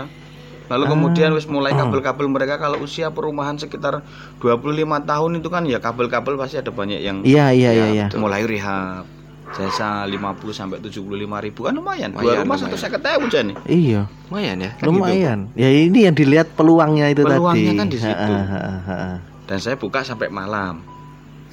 lalu 0.71 0.85
kemudian 0.87 1.31
wis 1.31 1.45
mulai 1.45 1.75
kabel-kabel 1.75 2.27
mereka 2.27 2.55
kalau 2.57 2.79
usia 2.79 3.11
perumahan 3.11 3.59
sekitar 3.59 4.07
25 4.39 4.63
tahun 5.03 5.31
itu 5.35 5.49
kan 5.49 5.63
ya 5.65 5.79
kabel-kabel 5.79 6.35
pasti 6.37 6.57
ada 6.57 6.71
banyak 6.71 7.01
yang 7.01 7.17
Iya, 7.21 7.51
iya, 7.51 7.71
iya, 7.71 7.87
iya. 7.91 8.07
mulai 8.15 8.43
rehab 8.43 9.03
jasa 9.51 10.07
50 10.07 10.15
sampai 10.49 10.79
75 10.79 11.03
ribu 11.19 11.61
kan 11.61 11.75
lumayan 11.75 12.15
dua 12.15 12.23
Lumayan, 12.23 12.47
rumah 12.47 12.55
satu 12.57 12.79
saya 12.79 12.95
ketahui 12.95 13.27
aja 13.27 13.43
nih 13.43 13.57
Iya, 13.67 14.01
Lumayan 14.31 14.57
ya. 14.57 14.71
Kan 14.73 14.87
lumayan. 14.87 15.39
Ya 15.53 15.69
ini 15.69 16.07
yang 16.07 16.15
dilihat 16.15 16.55
peluangnya 16.55 17.11
itu 17.11 17.27
Peluangnya 17.27 17.59
tadi. 17.67 17.75
kan 17.77 17.87
di 17.91 17.99
situ. 17.99 18.31
Ha, 18.31 18.47
ha, 18.47 18.61
ha, 18.63 18.97
ha. 19.03 19.13
dan 19.45 19.59
saya 19.59 19.75
buka 19.75 20.01
sampai 20.01 20.31
malam 20.31 20.87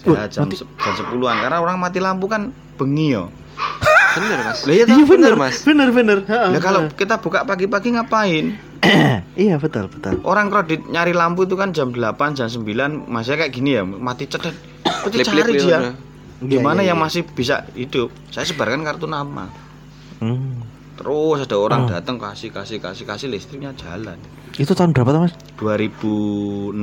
Wah, 0.06 0.23
ya, 0.23 0.30
jam, 0.30 0.45
mati- 0.45 0.56
se- 0.56 0.69
jam 0.77 0.93
10-an 0.95 1.41
karena 1.41 1.58
orang 1.58 1.75
mati 1.75 1.97
lampu 1.97 2.30
kan 2.30 2.47
bengi 2.77 3.12
yo 3.12 3.34
Bener 4.13 4.39
mas. 4.43 4.60
Lah 4.62 4.73
iya 4.73 4.86
Iya 4.88 4.93
toh? 4.95 5.08
benar, 5.08 5.34
mas. 5.36 5.56
Benar, 5.62 5.89
benar. 5.89 6.17
Ha, 6.23 6.39
Lah 6.47 6.53
ha. 6.53 6.62
kalau 6.63 6.82
kita 6.91 7.17
buka 7.17 7.41
pagi-pagi 7.43 7.89
ngapain? 7.91 8.58
iya 9.39 9.55
betul, 9.55 9.87
betul. 9.87 10.21
Orang 10.21 10.47
kredit 10.47 10.85
nyari 10.85 11.11
lampu 11.11 11.43
itu 11.43 11.53
kan 11.53 11.71
jam 11.71 11.89
8, 11.89 11.97
jam 12.33 12.47
9, 12.47 12.63
masih 13.05 13.35
kayak 13.35 13.51
gini 13.51 13.73
ya, 13.73 13.83
mati 13.83 14.25
cedet. 14.25 14.53
Itu 15.03 15.15
Lip-lip 15.15 15.45
cari 15.45 15.53
dia. 15.55 15.67
ya. 15.67 15.79
Gimana 16.37 16.79
Iya, 16.79 16.83
iya, 16.83 16.89
yang 16.93 16.99
iya. 16.99 17.03
masih 17.03 17.21
bisa 17.25 17.65
hidup? 17.73 18.13
Saya 18.29 18.45
sebarkan 18.45 18.81
kartu 18.81 19.05
nama. 19.05 19.49
Hmm. 20.17 20.61
Terus 20.93 21.43
ada 21.43 21.55
orang 21.55 21.85
Oh. 21.85 21.89
datang 21.89 22.17
kasih 22.17 22.49
kasih 22.49 22.77
kasih 22.77 23.05
kasih 23.05 23.27
listriknya 23.27 23.73
jalan. 23.73 24.17
Itu 24.53 24.73
tahun 24.73 24.93
berapa 24.93 25.09
tuh, 25.11 25.21
Mas? 25.23 25.33
2016 25.57 26.73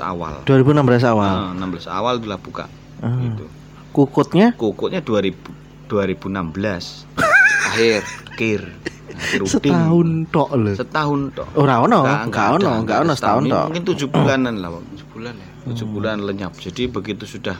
awal. 0.00 0.42
2016 0.42 1.02
awal. 1.04 1.54
Nah, 1.54 1.66
16 1.66 1.86
awal 1.86 2.18
itulah 2.18 2.38
buka. 2.38 2.64
Ah. 2.98 3.14
Gitu. 3.16 3.46
Kukutnya 3.90 4.54
Kukutnya 4.54 5.00
2000 5.00 5.34
2016 5.86 7.06
Akhir. 7.70 8.02
akhir. 8.30 8.60
Ruding. 9.36 9.52
Setahun 9.52 10.08
tok 10.28 10.50
lho. 10.52 10.72
Setahun 10.74 11.20
tok. 11.30 11.48
Ora 11.54 11.74
ono, 11.78 12.00
Nggak- 12.00 12.22
enggak 12.22 12.26
nggak 12.26 12.48
ono, 12.56 12.70
enggak 12.76 12.98
ono 12.98 13.12
setahun 13.12 13.44
tok. 13.46 13.66
Mungkin 13.68 13.84
tujuh 13.86 14.08
bulanan 14.08 14.54
lah, 14.58 14.68
Bang. 14.70 14.84
Sebulan 14.92 15.34
ya. 15.34 15.48
tujuh 15.62 15.86
bulan 15.86 16.16
lenyap. 16.20 16.52
Jadi 16.54 16.82
begitu 16.86 17.24
sudah 17.24 17.54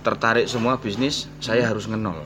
tertarik 0.00 0.46
semua 0.46 0.76
bisnis, 0.76 1.28
saya 1.36 1.62
harus 1.64 1.84
ngenol. 1.84 2.24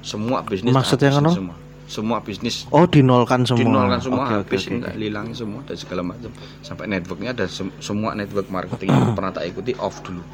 Semua 0.00 0.40
bisnis 0.40 0.70
Maksudnya 0.70 1.10
ngenol? 1.12 1.34
Semua, 1.34 1.56
semua 1.84 2.18
bisnis 2.20 2.64
Oh, 2.68 2.84
dinolkan 2.84 3.42
semua. 3.42 3.60
dinolkan 3.60 4.00
semua 4.00 4.24
oke, 4.26 4.34
habis 4.42 4.64
enggak 4.66 4.92
oke. 4.92 5.00
hilang 5.00 5.28
semua 5.32 5.60
dan 5.62 5.76
segala 5.76 6.02
macam 6.02 6.30
sampai 6.60 6.84
networknya 6.86 7.30
ada 7.30 7.44
sem- 7.46 7.72
semua 7.78 8.12
network 8.12 8.48
marketing 8.48 8.88
yang 8.88 9.12
pernah 9.12 9.30
tak 9.30 9.44
ikuti 9.46 9.76
off 9.76 10.00
dulu 10.00 10.24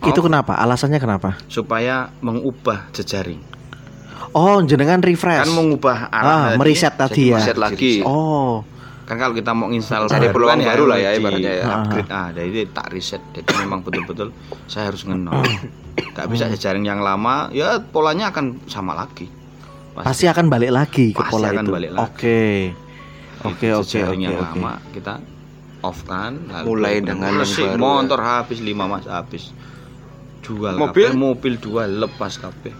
Itu 0.00 0.18
kenapa? 0.18 0.56
Alasannya 0.56 0.96
kenapa? 0.96 1.38
supaya 1.46 2.10
mengubah 2.18 2.90
jejaring 2.90 3.38
Oh, 4.30 4.62
jenengan 4.62 5.00
refresh. 5.00 5.42
kan 5.42 5.50
mengubah 5.50 6.06
ah, 6.06 6.14
arah 6.14 6.42
tadi, 6.46 6.58
meriset 6.58 6.94
tadi 6.94 7.22
ya. 7.26 7.36
meriset 7.36 7.56
lagi. 7.56 7.92
Oh. 8.00 8.62
kan 9.02 9.18
kalau 9.18 9.34
kita 9.34 9.50
mau 9.50 9.66
install 9.68 10.06
Cari 10.06 10.30
baru 10.30 10.34
peluang 10.38 10.58
kan 10.60 10.70
baru 10.70 10.84
lah 10.86 10.98
ya, 10.98 11.10
ibaratnya 11.12 11.52
ya. 11.52 11.64
upgrade 11.66 12.10
ah 12.10 12.30
jadi 12.30 12.62
tak 12.70 12.94
riset 12.94 13.18
jadi 13.34 13.50
memang 13.58 13.82
betul-betul 13.82 14.30
saya 14.64 14.86
harus 14.86 15.02
ngenol 15.02 15.34
nggak 16.14 16.26
bisa 16.30 16.46
jejaring 16.46 16.86
yang 16.86 17.02
lama 17.02 17.50
ya 17.50 17.82
polanya 17.82 18.30
akan 18.30 18.62
sama 18.64 18.94
lagi 18.94 19.26
Pasti 19.90 20.24
akan 20.24 20.46
balik 20.46 20.70
lagi 20.70 21.10
ke 21.10 21.18
Pasti 21.18 21.32
pola 21.34 21.50
akan 21.50 21.64
itu. 21.66 21.72
balik 21.74 21.90
lagi. 21.90 22.06
Oke. 22.06 22.40
Oke, 23.42 23.66
Itu 23.66 23.76
oke, 23.76 23.88
jejaring 23.90 24.14
oke, 24.14 24.24
yang 24.24 24.36
oke. 24.38 24.44
lama 24.46 24.72
kita 24.94 25.14
off 25.82 25.98
kan 26.04 26.32
lalu 26.46 26.66
Mulai 26.70 26.94
dengan 27.02 27.32
yang 27.34 27.50
baru, 27.74 27.82
motor 28.06 28.20
habis 28.22 28.58
lima 28.60 28.84
mas 28.86 29.04
habis 29.04 29.50
jual 30.40 30.72
Mobil? 30.72 31.10
kabeh, 31.10 31.18
mobil 31.18 31.52
dua 31.56 31.84
lepas 31.84 32.38
kabeh 32.38 32.70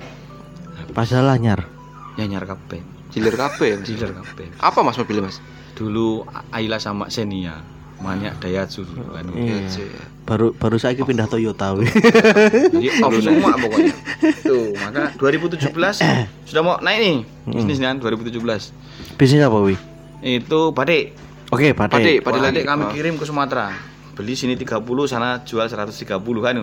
Padahal 0.90 1.32
anyar. 1.32 1.66
nyanyar 2.14 2.44
kabeh 2.44 2.82
Jilir 3.10 3.32
kabeh. 3.32 3.74
Mas. 3.74 3.86
dealer 3.86 4.12
kabeh 4.12 4.46
Apa 4.56 4.80
Mas 4.80 4.94
mobilnya 4.94 5.24
Mas? 5.24 5.38
dulu 5.72 6.22
Ayla 6.50 6.76
sama 6.76 7.06
Xenia 7.06 7.58
banyak 7.96 8.36
Daihatsu 8.36 8.82
dulu 8.82 9.12
kan 9.12 9.24
Iya. 9.30 9.60
Iya. 9.62 10.02
Baru 10.22 10.52
baru 10.52 10.76
saya 10.76 10.94
pindah 10.94 11.26
Toyota. 11.26 11.72
wih. 11.72 11.88
jadi 12.70 12.88
off 13.00 13.12
semua 13.18 13.56
pokoknya 13.56 13.94
tuh 14.40 14.72
maka 14.76 15.10
2017 15.16 15.68
sudah 16.48 16.62
mau 16.62 16.76
naik 16.78 16.98
nih 16.98 17.16
bisnisnya 17.46 17.92
2017 17.94 18.40
Bisnis 19.16 19.40
apa, 19.40 19.58
Wi? 19.58 19.74
itu 20.20 20.60
batik 20.70 21.16
Oke, 21.50 21.72
Pak 21.72 21.90
Pade, 21.90 22.20
pade 22.20 22.38
batik 22.38 22.40
lagi. 22.54 22.62
kami 22.62 22.82
Oh. 22.84 22.90
kirim 22.90 23.14
ke 23.14 23.24
Sumatera 23.24 23.74
beli 24.12 24.32
sini 24.32 24.54
30 24.54 24.80
sana 25.04 25.40
jual 25.42 25.64
130 25.64 26.06
kan 26.38 26.56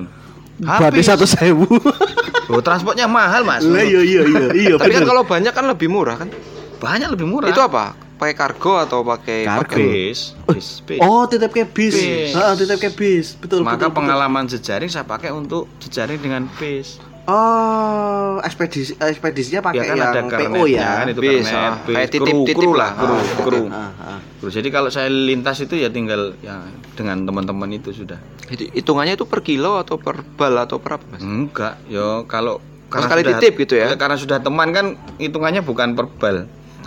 Berarti 0.58 1.02
satu 1.02 1.22
sewu. 1.24 1.70
Loh, 2.48 2.60
transportnya 2.60 3.06
mahal 3.06 3.44
mas 3.44 3.62
Lah 3.62 3.82
iya 3.82 4.00
iya 4.00 4.22
iya 4.24 4.46
iya. 4.64 4.74
Tapi 4.76 4.92
kan 4.92 5.04
kalau 5.04 5.24
banyak 5.24 5.52
kan 5.52 5.66
lebih 5.66 5.88
murah 5.88 6.16
kan? 6.16 6.30
banyak 6.78 7.10
lebih 7.10 7.26
murah 7.26 7.50
Itu 7.50 7.60
apa? 7.60 7.98
Pakai 8.18 8.34
kargo 8.34 8.78
atau 8.78 9.02
pakai 9.02 9.46
Kargo. 9.46 9.78
bis 9.78 10.34
bis 10.46 10.82
bis 10.82 10.98
Oh, 11.00 11.26
titip 11.26 11.50
ke 11.50 11.66
bis. 11.66 11.94
Bis. 11.94 12.34
Heeh, 12.34 12.54
titip 12.56 12.80
ke 12.80 12.90
bis. 12.90 13.34
Betul, 13.36 13.62
maka 13.62 13.78
betul, 13.78 13.86
betul. 13.86 13.98
pengalaman 14.00 14.46
jejaring 14.46 14.88
saya 14.88 15.04
pakai 15.04 15.30
untuk 15.30 15.70
jejaring 15.78 16.18
dengan 16.18 16.50
bis 16.58 16.98
Oh, 17.28 18.40
ekspedisi 18.40 18.96
ekspedisinya 18.96 19.60
pakai 19.62 19.78
ya 19.78 19.84
kan 19.86 19.98
yang 20.00 20.32
ada 20.32 20.48
PO 20.48 20.63
ya. 20.63 20.88
kan 20.96 21.08
itu 21.12 21.20
Bis, 21.20 21.44
kernet, 21.44 21.52
ah. 21.52 21.76
bis, 21.78 21.92
Kayak 21.94 22.08
kru, 22.08 22.16
titip-titip 22.16 22.56
kru 22.58 22.72
lah. 22.72 22.92
kru, 22.94 23.12
Ah, 23.12 23.24
kru. 23.38 23.62
Ah, 23.68 23.92
ah. 24.00 24.20
Kru. 24.40 24.48
jadi 24.48 24.68
kalau 24.70 24.88
saya 24.88 25.08
lintas 25.08 25.60
itu 25.60 25.76
ya 25.76 25.92
tinggal 25.92 26.40
ya 26.40 26.63
dengan 26.96 27.28
teman-teman 27.28 27.68
itu 27.74 27.92
sudah 27.92 28.16
Itu 28.48 28.72
hitungannya 28.72 29.13
itu 29.13 29.28
per 29.28 29.44
kilo 29.44 29.76
atau 29.76 30.00
per 30.00 30.24
bal 30.24 30.56
atau 30.58 30.80
per 30.80 30.96
apa 30.96 31.06
Mas? 31.10 31.20
enggak 31.20 31.84
yo 31.86 32.24
kalau 32.24 32.63
sekali 32.88 33.22
titip 33.22 33.60
gitu 33.60 33.76
ya? 33.76 33.92
karena 33.94 34.16
sudah 34.16 34.40
teman 34.40 34.72
kan 34.72 34.86
hitungannya 35.18 35.60
bukan 35.62 35.94
per 35.94 36.08
bal 36.10 36.38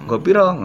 gue 0.00 0.18
piro 0.20 0.56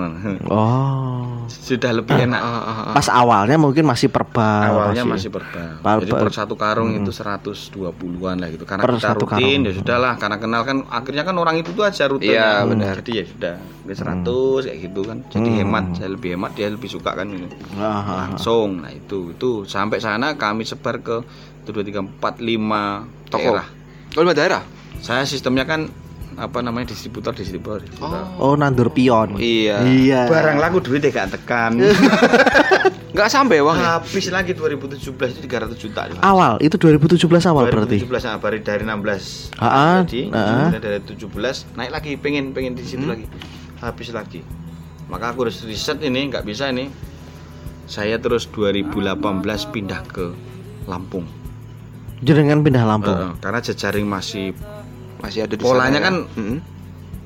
Oh. 0.47 1.34
Sudah 1.47 1.91
lebih 1.93 2.15
enak 2.21 2.37
Ah, 2.37 2.51
ah, 2.57 2.71
ah. 2.83 2.93
Pas 2.93 3.07
awalnya 3.07 3.55
mungkin 3.55 3.83
masih 3.83 4.07
perbal. 4.07 4.67
awalnya 4.67 5.03
masih 5.03 5.29
per 5.29 5.43
bal 5.77 5.97
Per- 5.97 6.05
jadi 6.05 6.11
per- 6.21 6.33
satu 6.33 6.55
karung 6.55 6.91
itu 6.91 7.11
120-an 7.11 8.37
lah 8.37 8.49
gitu 8.49 8.63
karena 8.63 8.81
Per 8.81 8.91
kita 8.93 9.11
rutin 9.13 9.27
karung. 9.59 9.61
ya 9.63 9.71
sudahlah 9.73 10.13
karena 10.15 10.37
kenal 10.37 10.61
kan 10.61 10.77
akhirnya 10.87 11.23
kan 11.23 11.35
orang 11.35 11.55
itu 11.57 11.69
tuh 11.71 11.83
aja 11.83 12.03
rutenya 12.05 12.31
Iya, 12.31 12.49
benar. 12.65 12.93
jadi 12.99 13.11
ya 13.13 13.23
sudah 13.25 13.55
ke 13.81 13.93
100 13.93 14.25
kayak 14.63 14.79
gitu 14.81 15.01
kan 15.01 15.17
jadi 15.27 15.47
Hmm. 15.47 15.57
hemat 15.61 15.85
saya 15.93 16.09
lebih 16.11 16.29
hemat 16.33 16.51
dia 16.53 16.67
lebih 16.67 16.87
suka 16.87 17.11
kan 17.13 17.27
ini 17.27 17.47
Ah, 17.73 17.83
ah, 17.83 17.99
ah. 17.99 18.15
langsung 18.27 18.81
nah 18.81 18.89
itu 18.89 19.31
itu 19.31 19.49
sampai 19.63 19.97
sana 19.97 20.33
kami 20.33 20.63
sebar 20.63 20.99
ke 20.99 21.17
1 21.61 21.71
2 21.71 21.81
3 21.83 22.01
4 22.01 22.37
5 22.37 23.05
Toko. 23.27 23.41
daerah 23.53 23.67
Oh, 24.11 24.21
lima 24.21 24.31
daerah? 24.31 24.63
saya 24.97 25.23
sistemnya 25.23 25.63
kan 25.63 25.91
apa 26.35 26.59
namanya 26.59 26.91
distributor 26.91 27.31
distributor, 27.31 27.79
distributor. 27.79 28.27
Oh, 28.35 28.59
nandur 28.59 28.91
pion. 28.91 29.39
Iya. 29.39 29.87
Iya. 29.87 30.21
barang 30.27 30.59
laku 30.59 30.83
duitnya 30.83 31.11
gak 31.11 31.39
tekan 31.39 31.79
Nggak 33.15 33.31
sampai 33.31 33.63
uang 33.63 33.79
ya? 33.79 33.95
habis 33.95 34.27
lagi 34.27 34.51
2017 34.51 34.99
itu 35.15 35.39
300 35.47 35.71
juta 35.79 36.03
Awal 36.19 36.59
itu 36.59 36.75
2017 36.75 37.23
awal 37.47 37.71
berarti. 37.71 38.03
2017 38.03 38.27
ah, 38.27 38.35
dari 38.59 38.83
16 38.83 39.55
Ah, 39.55 39.63
ah, 39.63 39.97
jadi 40.03 40.21
ah. 40.35 40.67
kemudian 40.67 40.83
dari 40.83 40.99
17 41.15 41.79
naik 41.79 41.91
lagi 41.95 42.11
pengen 42.19 42.51
pengen 42.51 42.75
di 42.75 42.83
situ 42.83 43.07
lagi 43.07 43.23
habis 43.79 44.11
lagi 44.11 44.43
maka 45.07 45.31
aku 45.31 45.47
harus 45.47 45.63
riset 45.63 46.03
ini 46.03 46.27
nggak 46.27 46.43
bisa 46.43 46.67
ini 46.75 46.91
saya 47.87 48.19
terus 48.19 48.51
2018 48.51 49.15
pindah 49.71 50.03
ke 50.11 50.35
Lampung 50.91 51.23
Jenengan 52.23 52.63
pindah 52.63 52.83
Lampung. 52.87 53.15
Eh, 53.15 53.31
karena 53.43 53.59
jejaring 53.59 54.07
masih 54.07 54.55
Masih 55.25 55.41
ada 55.41 55.51
di 55.51 55.59
Polanya 55.59 55.89
sana, 55.91 55.97
ya? 55.97 56.03
kan 56.03 56.15
Mm-mm. 56.31 56.57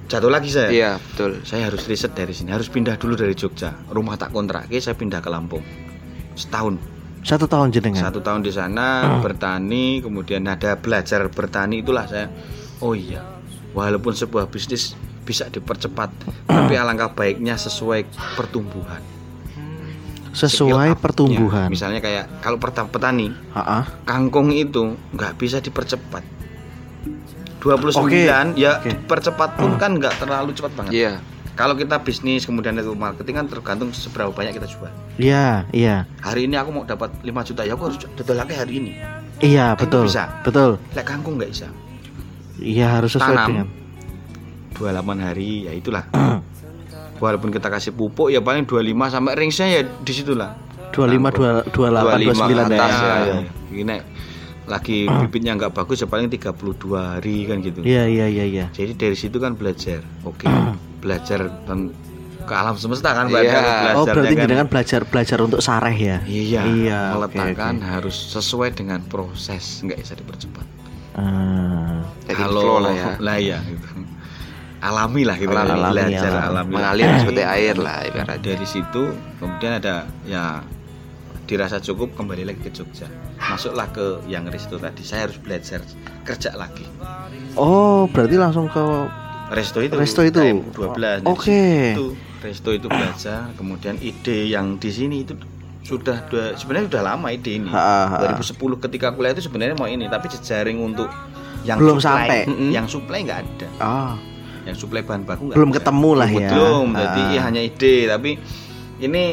jatuh 0.07 0.27
lagi 0.27 0.49
saya 0.49 0.69
Iya, 0.69 0.91
betul. 0.97 1.43
saya 1.43 1.67
harus 1.67 1.83
riset 1.83 2.11
dari 2.11 2.31
sini 2.31 2.49
harus 2.49 2.65
pindah 2.65 2.95
dulu 2.95 3.13
dari 3.13 3.33
Jogja 3.33 3.75
rumah 3.87 4.15
tak 4.15 4.31
kontrak 4.31 4.65
saya 4.73 4.95
pindah 4.95 5.19
ke 5.19 5.27
Lampung 5.27 5.61
setahun 6.33 6.79
Satu 7.19 7.45
tahun 7.45 7.69
jenengan. 7.69 7.99
satu 8.01 8.23
tahun 8.23 8.39
di 8.39 8.49
sana 8.49 9.19
bertani 9.19 9.99
kemudian 9.99 10.47
ada 10.47 10.73
belajar 10.73 11.27
bertani 11.27 11.83
itulah 11.83 12.07
saya 12.07 12.31
oh 12.79 12.95
iya 12.95 13.19
walaupun 13.69 14.15
sebuah 14.15 14.47
bisnis 14.47 14.95
bisa 15.21 15.45
dipercepat 15.45 16.09
tapi 16.47 16.73
alangkah 16.73 17.11
baiknya 17.11 17.53
sesuai 17.53 18.07
pertumbuhan 18.33 19.03
Sesuai 20.29 20.93
pertumbuhan. 20.95 21.67
misalnya 21.67 21.99
kayak 21.99 22.39
kalau 22.39 22.55
petani 22.57 23.33
Ah, 23.51 23.81
ah. 23.81 23.83
kangkung 24.05 24.49
itu 24.49 24.95
nggak 25.11 25.35
bisa 25.35 25.57
dipercepat 25.59 26.21
29 27.59 27.91
Oke, 27.97 28.23
ya 28.55 28.71
oke. 28.77 28.89
percepat 29.05 29.49
pun 29.53 29.75
kan 29.75 29.91
nggak 29.93 30.15
terlalu 30.17 30.51
cepat 30.51 30.71
banget 30.73 30.91
Iya. 30.93 31.11
kalau 31.53 31.75
kita 31.75 31.99
bisnis 31.99 32.43
kemudian 32.43 32.71
itu 32.73 32.91
marketing 32.91 33.35
kan 33.35 33.45
tergantung 33.45 33.91
seberapa 33.91 34.29
banyak 34.29 34.53
kita 34.53 34.65
jual 34.65 34.87
Iya, 35.15 35.67
iya. 35.69 36.07
hari 36.19 36.45
ini 36.45 36.55
aku 36.55 36.69
mau 36.71 36.83
dapat 36.83 37.11
5 37.19 37.27
juta 37.45 37.61
ya 37.61 37.75
aku 37.75 37.83
harus 37.85 37.99
dodol 37.99 38.35
lagi 38.35 38.53
hari 38.53 38.73
ini 38.77 38.93
Iya, 39.39 39.71
Kan 39.71 39.79
betul. 39.81 40.03
bisa. 40.05 40.23
Betul. 40.41 40.79
lek 40.89 41.03
kangkung 41.03 41.35
nggak 41.35 41.51
bisa 41.51 41.67
Iya, 42.57 42.87
harus 42.93 43.11
sesuai 43.13 43.27
Tanam. 43.33 43.47
dengan 43.49 43.67
28 44.73 45.19
hari 45.21 45.49
ya 45.65 45.73
itulah 45.73 46.03
walaupun 47.19 47.49
kita 47.49 47.67
kasih 47.67 47.91
pupuk 47.91 48.29
ya 48.29 48.39
paling 48.39 48.63
25 48.63 48.79
sampai 49.09 49.35
range-nya 49.35 49.67
ya 49.69 49.81
di 49.83 50.13
situlah 50.13 50.55
25 50.89 51.29
dua- 51.29 51.63
28 51.67 52.07
25 52.07 52.39
29 52.39 52.71
atas 52.71 52.93
ya. 52.93 53.03
ya. 53.03 53.15
ya, 53.21 53.35
Gini, 53.69 53.97
lagi 54.69 54.99
bibitnya 55.05 55.53
nggak 55.55 55.73
bagus 55.73 55.97
ya 55.97 56.05
paling 56.05 56.29
32 56.29 56.53
hari 56.93 57.43
kan 57.43 57.57
gitu 57.59 57.81
Iya, 57.81 58.05
iya, 58.05 58.25
iya, 58.27 58.45
iya. 58.45 58.65
jadi 58.69 58.93
dari 58.93 59.15
situ 59.15 59.35
kan 59.35 59.53
belajar 59.53 59.99
oke 60.21 60.45
belajar 60.99 61.39
ten- 61.65 61.89
ke 62.39 62.53
alam 62.55 62.73
semesta 62.75 63.11
kan 63.11 63.25
Iya. 63.25 63.31
berarti 63.31 63.49
harus 63.49 63.69
Oh, 63.69 63.75
belajarnya 63.75 64.13
berarti 64.15 64.33
kan. 64.35 64.43
jenengan 64.43 64.67
belajar 64.67 65.01
belajar 65.03 65.37
untuk 65.39 65.59
sareh 65.59 65.93
ya? 65.95 66.17
iya, 66.23 66.61
Iya, 66.63 66.99
meletakkan 67.13 67.75
oke. 67.75 67.85
harus 67.87 68.15
sesuai 68.31 68.69
dengan 68.73 68.99
proses 69.03 69.81
nggak 69.81 69.97
bisa 69.97 70.13
dipercepat 70.13 70.65
Ah. 71.11 72.05
Jadi 72.23 72.37
flow 72.39 72.79
lah 72.79 72.93
ya. 72.93 73.09
lah 73.19 73.37
ya 73.37 73.57
gitu. 73.59 73.87
alami 74.79 75.27
lah 75.27 75.35
gitu 75.35 75.51
Alami, 75.51 75.67
alami, 75.73 75.91
belajar 75.91 76.31
alami. 76.31 76.47
alami 76.47 76.71
Mengalir 76.71 77.07
seperti 77.19 77.43
air 77.43 77.75
lah 77.75 77.97
ibaratnya. 78.01 78.45
dari 78.45 78.65
situ 78.65 79.03
kemudian 79.35 79.73
ada 79.75 79.95
ya 80.23 80.63
dirasa 81.49 81.81
cukup 81.81 82.13
kembali 82.13 82.45
lagi 82.45 82.61
ke 82.61 82.69
Jogja. 82.69 83.09
Masuklah 83.41 83.89
ke 83.89 84.21
yang 84.29 84.45
resto 84.45 84.77
tadi. 84.77 85.01
Saya 85.01 85.25
harus 85.25 85.41
belajar 85.41 85.81
kerja 86.21 86.53
lagi. 86.53 86.85
Oh, 87.57 88.05
berarti 88.05 88.37
langsung 88.37 88.69
ke 88.69 88.85
resto 89.49 89.81
itu. 89.81 89.97
Resto 89.97 90.21
itu? 90.21 90.37
KM12 90.37 90.93
Dari 90.93 91.25
Oke. 91.25 91.61
situ 91.97 92.07
resto 92.45 92.69
itu 92.69 92.85
belajar. 92.85 93.49
Kemudian 93.57 93.97
ide 93.97 94.45
yang 94.45 94.77
di 94.77 94.93
sini 94.93 95.25
itu 95.25 95.33
sudah 95.81 96.21
dua, 96.29 96.53
sebenarnya 96.53 96.85
sudah 96.93 97.01
lama 97.01 97.27
ide 97.33 97.57
ini. 97.57 97.69
Ha, 97.73 98.21
ha. 98.21 98.37
2010 98.37 98.85
ketika 98.85 99.09
kuliah 99.17 99.33
itu 99.33 99.49
sebenarnya 99.49 99.73
mau 99.73 99.89
ini 99.89 100.05
tapi 100.05 100.29
jejaring 100.29 100.77
untuk 100.77 101.09
yang 101.65 101.81
Belum 101.81 101.97
supply, 101.97 102.45
sampai. 102.45 102.69
yang 102.69 102.85
supply 102.85 103.19
nggak 103.25 103.39
ada. 103.41 103.67
Ah, 103.81 104.13
yang 104.69 104.77
suplai 104.77 105.01
bahan 105.01 105.25
baku 105.25 105.49
belum 105.49 105.71
ada. 105.73 105.77
ketemu 105.81 106.11
lah 106.13 106.29
ya. 106.29 106.49
belum 106.53 106.87
jadi 106.93 107.21
ya 107.33 107.41
hanya 107.41 107.61
ide 107.63 107.95
tapi 108.05 108.37
ini 109.01 109.23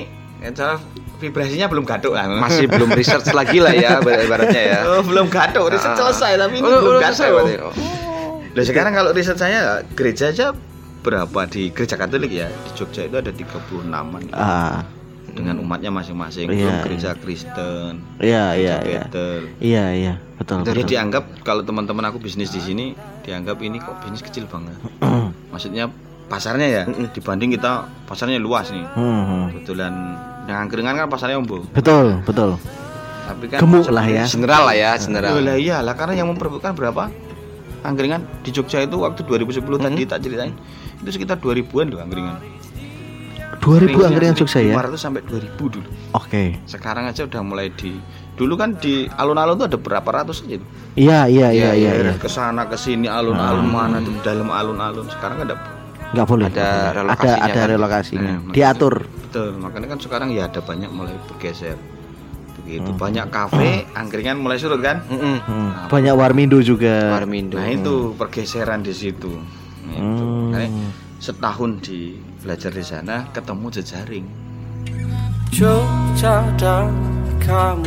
ya, 0.40 0.50
cara 0.57 0.81
vibrasinya 1.16 1.66
belum 1.66 1.83
gaduk 1.83 2.12
lah 2.12 2.26
Masih 2.44 2.66
belum 2.66 2.90
research 2.90 3.29
lagi 3.31 3.59
lah 3.59 3.72
ya 3.72 3.98
ibaratnya 4.00 4.62
ya. 4.62 4.79
oh, 4.87 5.00
belum 5.00 5.26
gaduk 5.26 5.68
riset 5.68 5.92
Ah. 5.92 5.98
selesai 5.98 6.33
tapi 6.37 6.55
ini 6.59 6.66
Oh, 6.66 6.81
belum 6.83 7.00
gaduk 7.00 7.29
berarti. 7.31 7.55
Oh. 7.59 7.72
Lah 8.52 8.64
sekarang 8.64 8.92
kalau 8.92 9.11
riset 9.11 9.37
saya 9.37 9.61
gereja 9.92 10.29
aja 10.29 10.52
berapa 11.00 11.40
di 11.46 11.70
gereja 11.70 11.94
Katolik 11.94 12.33
ya 12.33 12.48
di 12.48 12.70
Jogja 12.74 13.05
itu 13.05 13.14
ada 13.14 13.31
36an 13.31 14.33
Ah, 14.33 14.83
dengan 15.29 15.57
umatnya 15.59 15.88
masing-masing 15.88 16.48
Iya, 16.48 16.57
belum 16.57 16.66
iya. 16.66 16.83
gereja 16.83 17.11
Kristen 17.14 17.92
iya 18.18 18.44
iya 18.52 18.74
gereja 18.74 18.90
iya. 18.90 19.02
Bethel. 19.05 19.40
Iya 19.57 19.85
iya, 19.92 20.14
betul 20.35 20.57
Jadi 20.62 20.72
betul. 20.76 20.90
dianggap 20.90 21.24
kalau 21.42 21.62
teman-teman 21.62 22.05
aku 22.05 22.18
bisnis 22.18 22.48
di 22.48 22.59
sini 22.59 22.87
dianggap 23.22 23.61
ini 23.61 23.79
kok 23.79 24.00
bisnis 24.00 24.20
kecil 24.20 24.44
banget. 24.44 24.74
Maksudnya 25.46 25.92
pasarnya 26.26 26.66
ya 26.66 26.83
dibanding 27.09 27.55
kita 27.55 27.72
pasarnya 28.02 28.40
luas 28.40 28.66
nih. 28.68 28.83
Hmm, 28.90 29.52
Kebetulan 29.52 29.92
dengan 30.46 30.62
angkringan 30.64 30.94
kan 30.94 31.11
pasarnya 31.11 31.37
umbo. 31.42 31.66
betul 31.74 32.22
betul. 32.22 32.54
Tapi 33.26 33.44
kan 33.50 33.59
Gemuk 33.59 33.90
lah 33.90 34.06
ya. 34.06 34.22
General 34.22 34.62
lah 34.70 34.76
ya, 34.78 34.90
general. 34.94 35.35
Oh, 35.35 35.42
lah 35.42 35.59
iya 35.59 35.82
lah 35.82 35.98
karena 35.98 36.22
yang 36.22 36.30
memperebutkan 36.30 36.78
berapa? 36.78 37.11
Angkringan 37.82 38.22
di 38.46 38.50
Jogja 38.54 38.82
itu 38.82 39.02
waktu 39.02 39.26
2010 39.26 39.62
tadi 39.62 40.02
tak 40.06 40.18
ceritain 40.22 40.54
itu 41.02 41.11
sekitar 41.11 41.42
2000-an 41.42 41.87
loh 41.90 42.00
angkringan. 42.02 42.38
2000 43.59 43.90
angkringan 43.90 44.35
Jogja 44.38 44.62
ya. 44.62 44.74
500 44.78 44.94
sampai 44.94 45.22
2000 45.26 45.59
dulu. 45.59 45.88
Oke. 46.14 46.62
Sekarang 46.70 47.11
aja 47.11 47.26
udah 47.26 47.42
mulai 47.42 47.74
di 47.74 47.98
dulu 48.38 48.54
kan 48.54 48.78
di 48.78 49.11
alun-alun 49.18 49.59
tuh 49.59 49.66
ada 49.66 49.78
berapa 49.78 50.09
ratus 50.22 50.46
aja 50.46 50.62
tuh. 50.62 50.68
Iya 50.94 51.26
iya 51.26 51.48
iya 51.50 51.70
iya. 51.74 51.90
iya. 51.98 52.14
ke 52.14 52.30
sana 52.30 52.70
ke 52.70 52.78
sini 52.78 53.11
alun-alun 53.11 53.66
mana 53.66 53.98
tuh 53.98 54.14
dalam 54.22 54.48
alun-alun 54.54 55.11
sekarang 55.11 55.42
ada 55.42 55.75
Nggak 56.16 56.26
boleh. 56.26 56.46
Ada 56.48 56.57
ada 56.59 56.90
relokasinya 56.94 57.44
ada 57.44 57.52
kan? 57.55 57.66
relokasinya. 57.68 58.20
Eh, 58.24 58.37
makanya- 58.40 58.55
Diatur. 58.55 58.94
betul 59.20 59.48
makanya 59.55 59.87
kan 59.87 59.98
sekarang 60.00 60.29
ya 60.31 60.42
ada 60.44 60.61
banyak 60.61 60.88
mulai 60.88 61.12
bergeser 61.26 61.76
begitu 62.57 62.88
banyak 62.90 63.29
kafe 63.29 63.85
angkringan 63.92 64.37
mulai 64.37 64.57
surut 64.57 64.81
kan 64.81 65.05
Mm-mm. 65.07 65.37
Hmm, 65.40 65.70
Banyak 65.87 66.14
warmindo 66.14 66.57
juga. 66.59 67.12
Warmindo. 67.12 67.55
nah 67.55 67.68
itu 67.68 68.16
pergeseran 68.16 68.81
di 68.81 68.90
situ 68.92 69.29
Nah, 69.29 69.92
itu. 69.92 70.02
Hmm. 70.02 70.50
Makanya 70.50 70.88
setahun 71.18 71.70
di 71.81 72.16
belajar 72.38 72.70
di 72.70 72.83
sana 72.83 73.29
ketemu 73.31 73.66
jejaring 73.70 74.26
Jogja 75.48 76.42
dan 76.57 76.90
kamu 77.38 77.87